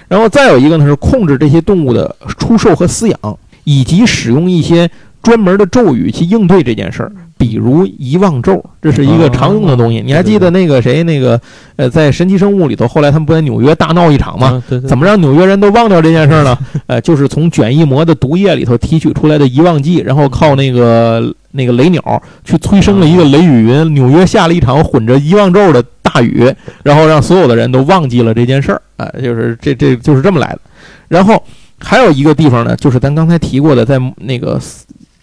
[0.08, 4.90] 然后再有一个呢是控制这些动物的出售和饲养，以及使用一些。
[5.22, 10.00] 专门的咒语去应对这件事儿，比如遗忘咒，这是一个常用的东西。
[10.00, 11.38] 你还记得那个谁，那个
[11.76, 14.62] 呃，在神奇生物里头，后来他们不在纽约大闹一场吗？
[14.88, 16.56] 怎么让纽约人都忘掉这件事儿呢？
[16.88, 26.50] 呃，就是从卷翼魔的毒液里头提取出来的遗忘剂，然后靠那个那个雷鸟去催生了一个雷雨云，纽约下了一场混着遗忘咒的大雨，
[26.82, 28.80] 然后让所有的人都忘记了这件事儿。
[28.96, 30.60] 啊，就是这这就是这么来的。
[31.08, 31.42] 然后
[31.78, 34.58] 还有一个地方呢，就是咱刚才提过的，在那个。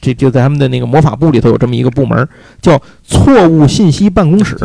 [0.07, 2.25] 这就在他们的那个魔法部里头有这么一个部门，
[2.61, 4.55] 叫错误信息办公室，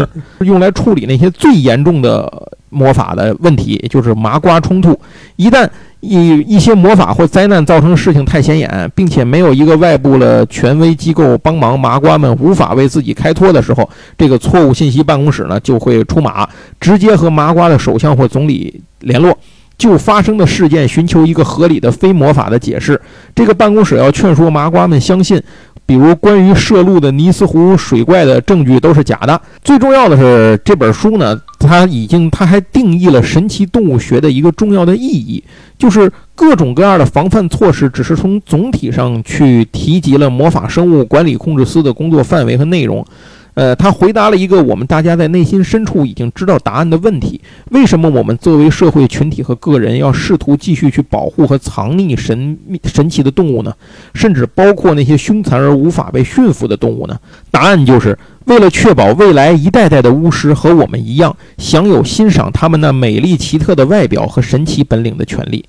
[0.40, 2.30] 用来处理那些最严重的
[2.68, 4.97] 魔法的问题，就是麻瓜冲突。
[5.34, 5.68] 一旦
[5.99, 19.36] 一一些魔法或灾难造成事情太显眼，并且没有一个外部的权威机构帮忙，麻瓜们无法为自己开脱的时候，这个错误信息办公室呢就会出马，直接和麻瓜的首相或总理联络。
[19.83, 23.01] 就发生的事件寻求一个合理的非魔法的解释。
[23.35, 25.43] 这个办公室要劝说麻瓜们相信，
[25.85, 29.41] 比如关于摄录的尼斯湖水怪的证据都是假的。
[29.64, 35.43] 最重要的是，这本书呢，它已经它还定义了神奇动物学的一个重要的意义，
[35.76, 43.05] 就是各种各样的防范措施，只是从总体上去提及了魔法生物管理控制司的工作范围和内容。
[43.55, 47.39] 呃，他回答了一个我们大家在内心深处已经知道答案的问题：
[47.71, 53.75] 为什么我们作为社会群体和个人要试图继续去保护和藏匿神秘神奇的动物呢？
[54.15, 57.19] 甚至包括那些凶残而无法被驯服的动物呢？
[57.51, 65.63] 答案就是为了确保未来一代代的巫师和我们一样，享有欣赏他们那美丽奇特的外表和神奇本领的权利。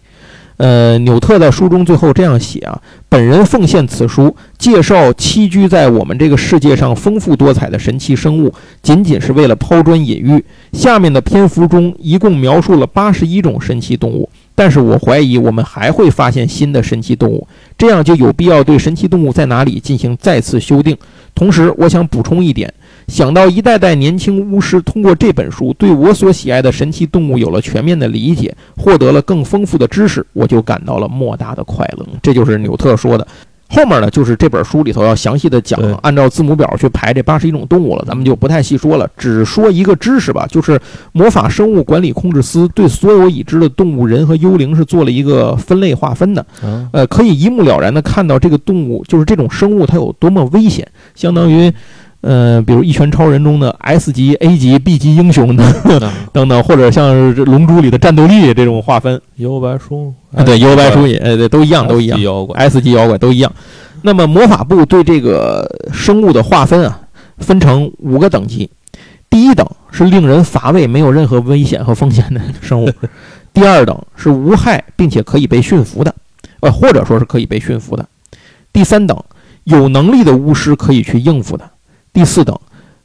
[0.57, 2.79] 呃，纽特在书中最后这样写啊：
[3.09, 10.43] 本人奉献此书，介绍栖居在我们这个世界上丰富多彩的神奇生物，仅仅是为了抛砖引玉。
[10.71, 17.47] 下面的篇幅中一共描述了八十一种神奇动物，但是我怀疑我们还会发现新的神奇动物，
[17.77, 20.95] 这样就有必要对神奇动物在哪里进行再次修订。
[21.33, 22.71] 同时，我想补充一点。
[23.07, 32.05] 想到一代代年轻巫师通过这本书对我所喜爱的神奇动物有了全面的理解，获得了更丰富的知识，我就感到了莫大的快乐。
[32.21, 33.27] 这就是纽特说的。
[33.69, 40.79] 后面呢，就是这本书里头要详细的讲，按照字母表去排这八十一种动物了，咱们就不太细说了，只说一个知识吧，就是
[41.11, 46.45] 魔法生物管理控制司对所有已知的动物、人和幽灵是做了一个分类划分的，
[46.91, 51.73] 呃，可以一目了然的看到这个动物，就是这种生物它有多么危险，相当于。
[52.23, 55.73] 呃，比如《一拳超人》中的 S 级、A 级、B 级英雄等
[56.31, 62.17] 等等，或者像是《龙珠》里的战斗力这种划分，幽白书啊，对，幽白书也，呃，对，都一样，都一样
[62.55, 63.51] ，S 级妖怪都一样。
[64.03, 67.01] 那么魔法部对这个生物的划分啊，
[67.39, 68.69] 分成五个等级。
[69.29, 72.87] 第一等是令人乏味、没有任何危险和风险的 生物；
[73.53, 76.15] 第二等是无害并且可以被驯服的，
[76.61, 78.03] 呃，或者说是可以被驯服的；
[78.71, 79.21] 第三等
[79.65, 81.69] 有能力的巫师可以去应付的。
[82.13, 82.57] 第四等，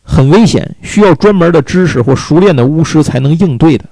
[0.02, 3.86] 很危险，需要专门的知识或熟练的巫师才能应对的。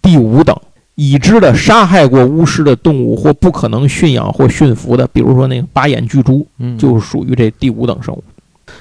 [0.00, 0.58] 第五等，
[0.94, 6.46] 已知的杀害过巫师的动物或不可能驯养或驯服的，比如说那个八眼巨猪，
[6.78, 8.24] 就属于这第五等生物。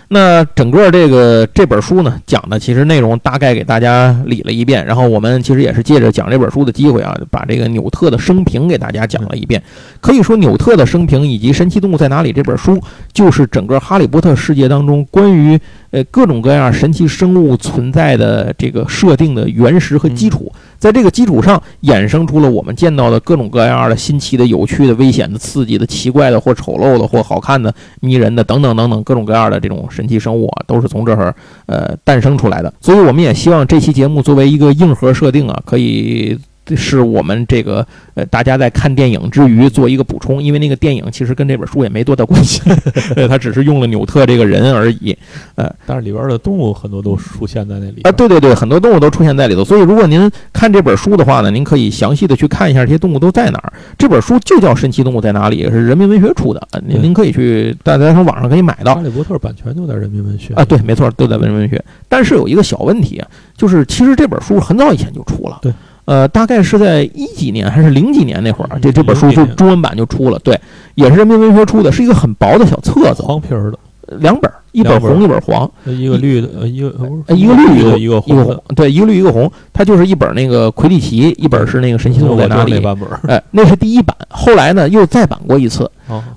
[0.09, 9.61] 那整个这个这本书呢，讲的其实内容大概给大家理了一遍，然后我们其实也是借着讲这本书的机会啊，把这个纽特的生平给大家讲了一遍。
[10.01, 12.81] 可以说，纽特的生平以及《神奇动物在哪里》这本书，
[13.13, 15.59] 就是整个哈利波特世界当中关于
[15.91, 20.51] 呃各种各样神奇生物存在的这个设定的原石和基础。
[20.79, 32.73] 在这个基础上，衍生出了我们见到的各种各样的新奇的、有趣的、危险的、刺激的、奇怪的或丑陋的或好看的、迷人的等等等等各种各样的这种神奇生物啊，都是从这儿呃诞生出来的。
[32.81, 36.39] 所以，我们也希望这期节目作为一个硬核设定啊，可以。
[36.75, 42.61] 是我们这个呃，大家在看电影之余做一个补充，因为那个电影其实跟这本书也没多大关系，
[43.27, 45.17] 它只是用了纽特这个人而已。
[45.55, 49.63] 呃，但是里边的动物很多都出现在那里啊，对对对，很多动物都出现在里头。
[49.63, 53.73] 所以如果您看这本书的话呢，您可以详细的去看一下这些动物都在哪儿。
[53.97, 58.95] 这本书就叫《神奇动物在哪里》，是人民文学出的，您您可以去大家从网上可以买到。
[58.95, 61.83] 哈利波特版权就在人民文学啊，对，没错，都在人民文学。
[62.07, 65.59] 但是有一个小问题啊，就是其实这本书很早以前就出了。
[65.61, 65.73] 对。
[66.09, 70.59] 呃，大概是在一几年还是零几年那会儿，这这本书就中文版就出了，对，
[70.95, 73.77] 也是人民文学出的，是一个很薄的小册子，黄皮儿的，
[74.17, 76.87] 两本，一本红，一本黄，一个绿的，一个
[77.35, 82.79] 一个绿一个一个红，对，一个绿一个红，它就是一本那个魁地奇，一本是那个神奇动物在哪里？
[82.79, 85.87] 版本，哎，那是第一版，后来呢又再版过一次，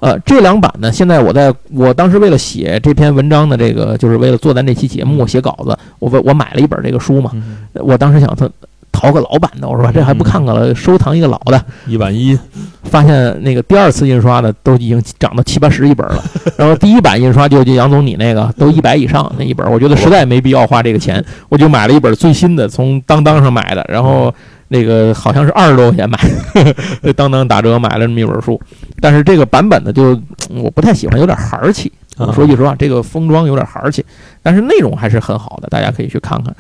[0.01, 7.31] 呃，这两版呢，现在我在我当时为了写这篇文章的这个，就是为了做咱这期节目写稿子，我我买了一本这个书嘛，
[7.73, 8.47] 我当时想他。
[8.93, 12.39] 淘个老版的，我说这还不看看了，收藏一个老的，一万一，
[12.85, 16.23] 发现那个第二次印刷的都已经涨到七八十一本了，
[16.57, 24.33] 然后第一版印刷就就杨总你那个都一百以上那一本，我觉得实在没必要花这个钱，我就买了一本最新的，从当当上买的，然后
[24.69, 26.19] 那个好像是二十多块钱买，
[27.17, 28.61] 当当打折买了这么一本书，
[29.01, 30.21] 但是这个版本的就
[30.51, 31.91] 我不太喜欢，有点孩儿气。
[32.35, 34.05] 说句实话，这个封装有点孩儿气，
[34.43, 36.55] 但是内容还是很好的，大家可以去看看。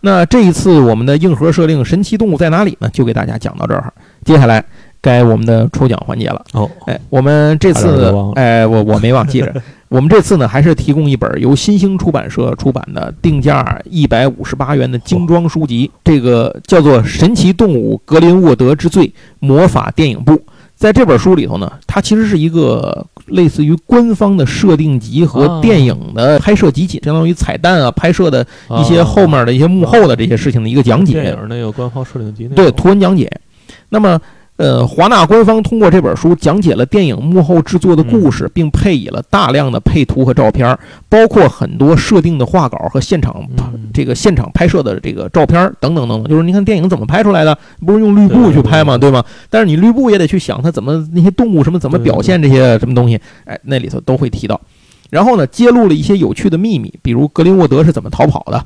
[0.00, 2.88] 那这一次我们的硬核设定《神奇动物在哪里》呢？
[2.92, 3.92] 就给大家讲到这儿。
[4.24, 4.64] 接下来
[5.00, 6.44] 该我们的抽奖环节了。
[6.52, 9.54] 哦，哎，我们这次哎，我我没忘记着。
[9.88, 20.32] 我们这次呢，还是提供一本由新兴出版社出版的，定价一百五十八元的精装书籍，这个叫做《神奇动物格林沃德之罪：魔法电影部》。
[20.76, 28.46] 在这本书里头呢，它其实是一个类似于官方的设定集和啊电影的拍摄集锦，相当于彩蛋啊、拍摄的
[28.78, 31.14] 一些后面的一些幕后的这些事情的一个讲解。
[31.14, 33.30] 电影那个官方设定集对图文讲解。
[33.88, 34.20] 那么，
[34.60, 43.42] 呃，华纳官方通过这本书讲解了电影幕后制作的故事，并配以了大量的配图和照片儿，包括很多设定的画稿和现场
[43.94, 46.28] 这个现场拍摄的这个照片儿等等等等。
[46.30, 47.56] 就是你看电影怎么拍出来的，
[47.86, 48.98] 不是用绿布去拍吗？
[48.98, 49.24] 对吗？
[49.48, 54.60] 但是你绿布也得去想它怎么那些动物什么怎么表现这些什么东西，哎，那里头都会提到。
[55.08, 58.62] 然后呢，揭露了一些有趣的秘密，比如格林沃德是怎么逃跑的。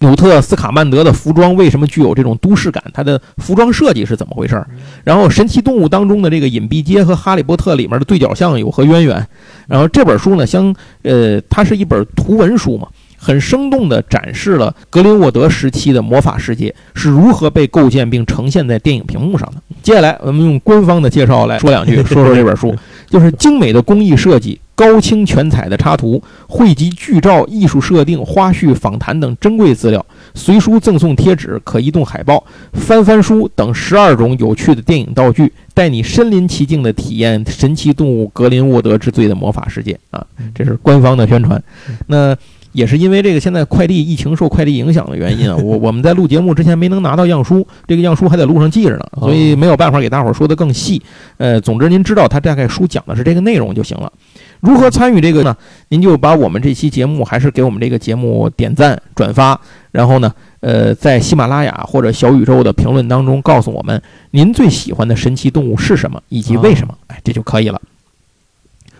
[0.00, 2.82] 纽特斯卡曼德的服装为什么具有这种都市感？
[2.94, 4.66] 它的服装设计是怎么回事儿？
[5.02, 9.26] 然后《神奇动物》当中的这个隐蔽街和《哈利波特》里面的对角巷有何渊源？
[9.66, 12.86] 然后这本书呢，相呃，它是一本图文书嘛，
[13.16, 19.60] 很生动地展示了格林沃德时期的魔法世界是如何被构建并呈现在电影屏幕上的。
[19.82, 22.72] 接下来，我们用官方的介绍来说两句，说说这本书，
[23.10, 24.60] 就是精美的工艺设计。
[24.78, 40.24] 高清全彩的插图，汇集剧照、艺术设定、花絮、访谈等珍贵资料，随书赠送贴纸、可移动海报、翻翻书等十二种有趣的电影道具，带你身临其境地体验神奇动物格林沃德之罪的魔法世界啊！
[40.54, 41.60] 这是官方的宣传。
[42.06, 42.36] 那
[42.70, 51.02] 也是因为这个现在快递疫情受快递影响的原因啊， 我我们在录节目之前没能拿到样书，这个样书还在路上记着呢，所以没有办法给大伙儿说的更细。
[51.38, 54.12] 呃，总之您知道它大概书讲的是这个内容就行了。
[54.60, 55.56] 如何参与这个呢？
[55.88, 59.60] 您就把我们这期节目还是给我们这个节目点赞、转发，
[59.92, 64.00] 然后呢，呃，在喜马拉雅或者小宇宙的评论当中告诉我们
[64.32, 67.80] 您最喜欢的神奇动物是什么以及为什么，哎，这就可以了。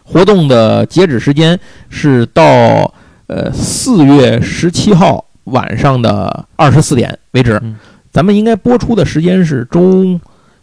[0.04, 2.92] 活动的截止时间是到
[3.26, 7.76] 呃四月十七号晚上的二十四点为止嗯。
[8.10, 10.18] 咱们应该播出的时间是周，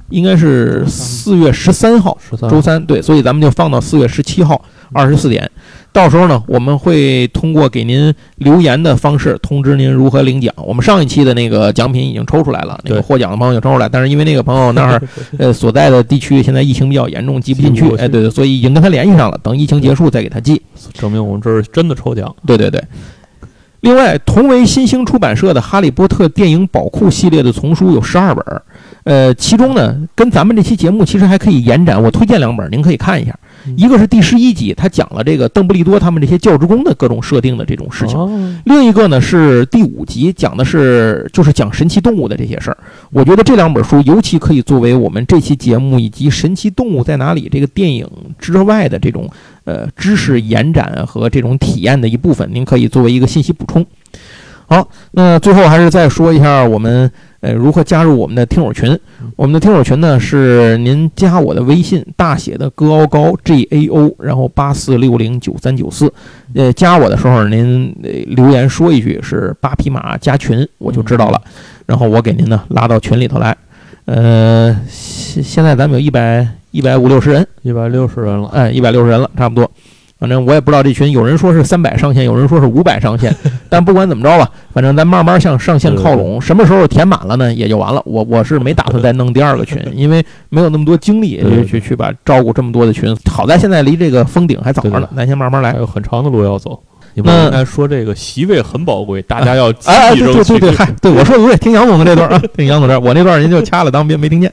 [0.09, 2.17] 应该是四月十三号，
[2.49, 4.59] 周三对，所以咱们就放到四月十七号
[4.93, 5.49] 二十四点。
[5.91, 10.53] 到时候呢，我们会通过给您留言的方式通知您如何领奖。
[10.57, 15.01] 我们上一期的那个奖品已经抽出来了，那个获奖的朋友已经抽出来，但是因为那个朋友那儿
[15.39, 20.61] 呃所在的地区现在疫情比较严重，寄不进去哎，对对，所以已经跟他联系上了，等疫情结束再给他寄。
[20.93, 22.35] 证明我们这是真的抽奖。
[22.45, 22.83] 对对对。
[23.79, 28.61] 另外，同为新兴出版社的《哈利波特》电影宝库系列的丛书有十二本儿，
[29.05, 32.01] 呃，其中呢，跟咱们这期节目其实还可以延展。
[32.01, 33.31] 我推荐两本，您可以看一下。
[33.67, 38.15] 嗯一个是第十一集，它讲了这个邓布利多他们这些教职工的各种设定的这种事情。
[38.15, 42.77] 哦另一个呢是第五集，讲的是就是讲神奇动物的这些事儿。
[43.11, 49.27] 我觉得这两本书尤其可以作为我们这期节目以及《神奇动物在哪里》这个电影之外的这种
[49.63, 53.83] 呃知识延展和这种体验的一部分，您可以作为一个信息补充。
[54.67, 58.97] 好，那最后还是再说一下我们呃如何加入我们的听友群。
[59.35, 66.11] 我们的听友群呢是您加我的微信大写的哥奥高 G A O，然后八四六零九三九四。
[66.53, 71.41] 呃，加我的时候您呃留言说一句是八匹马加群，我就知道了，
[71.85, 73.55] 然后我给您呢拉到群里头来。
[74.05, 79.69] 呃，现现在咱们有一百一百五六十人，一百六十人了，哎，一百六十人了，差不多。
[80.17, 83.35] 反正我也不知道这群，有人说是三百上限，有人说是五百上线，
[83.75, 86.41] 但不管怎么着吧，反正咱慢慢向上线靠拢。
[86.41, 88.01] 什么时候填满了呢，也就完了。
[88.05, 93.13] 我我是没打算再弄第二个群，因为没有那么多精力去去去把照顾这么多的群。
[93.29, 95.79] 好在现在离这个封顶还早着呢，咱先慢慢来还。
[95.79, 96.81] 有很长的路要走。
[97.15, 100.59] 你那们应该说这个席位很宝贵，大家要集哎，哎体争取。
[100.59, 104.51] 对对对对， 嗨，对我说的不对，听杨总的这段啊，听杨总这，我那段您就掐了，当别没听见。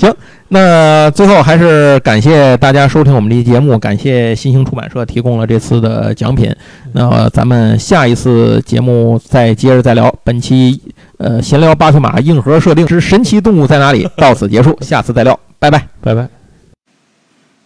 [0.00, 0.10] 行，
[0.48, 6.50] 那最后还是感谢大家收听我们这期节目，感谢新兴出版社提供了这次的奖品。
[6.94, 10.14] 那咱们下一次节目再接着再聊。
[10.24, 10.80] 本期
[11.18, 15.86] 呃闲聊八匹马硬核设定之神奇动物在哪里到此结束，下次再聊，拜拜。
[16.00, 16.26] 拜拜。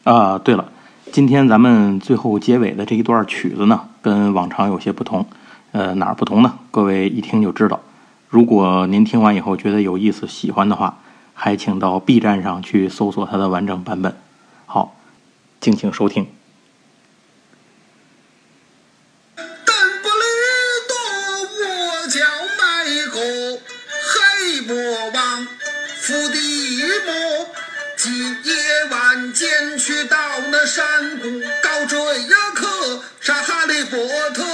[0.02, 0.64] 啊，对了，
[1.12, 5.26] 今天咱们最后结尾的这一段曲子呢，跟往常有些不同。
[5.72, 6.58] 呃，哪儿不同呢？
[6.70, 7.80] 各位一听就知道。
[8.28, 10.98] 如果您听完以后觉得有意思、喜欢的话，
[11.32, 14.14] 还请到 B 站上去搜索它的完整版本。
[14.66, 14.94] 好，
[15.60, 16.26] 敬请收听。
[19.36, 19.44] 邓
[20.02, 20.24] 布利
[20.88, 20.94] 多，
[21.68, 22.20] 我叫
[22.58, 23.14] 迈克，
[24.12, 24.74] 黑魔
[25.14, 25.46] 王
[26.00, 26.45] 伏地。
[28.90, 30.16] 晚间去到
[30.50, 33.98] 那山谷，高追呀克杀哈利波
[34.30, 34.44] 特，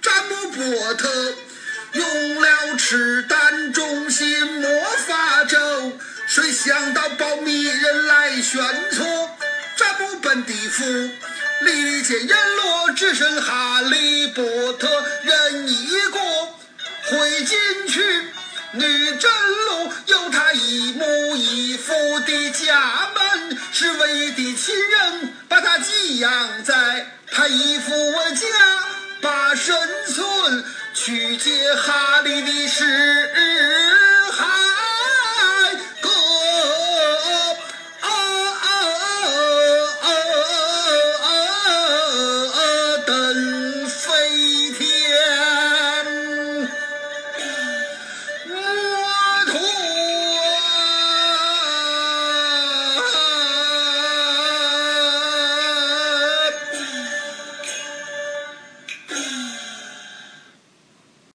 [0.00, 1.34] 詹姆波特
[1.92, 4.68] 用了赤胆忠心魔
[5.06, 5.92] 法咒，
[6.26, 8.62] 谁想到保密人来选
[8.92, 9.30] 错，
[9.76, 10.84] 占卜本地府，
[11.60, 14.88] 里见阎罗，只剩哈利波特
[15.22, 16.18] 人一个，
[17.10, 17.58] 会进
[17.88, 18.24] 去。
[18.72, 18.82] 女
[19.16, 28.46] 真奴有她一母一父的家门，是为的亲人把她寄养在她姨父我家
[29.22, 29.74] 八神
[30.06, 30.64] 村
[30.94, 32.84] 去接哈利的尸
[34.32, 34.44] 骸。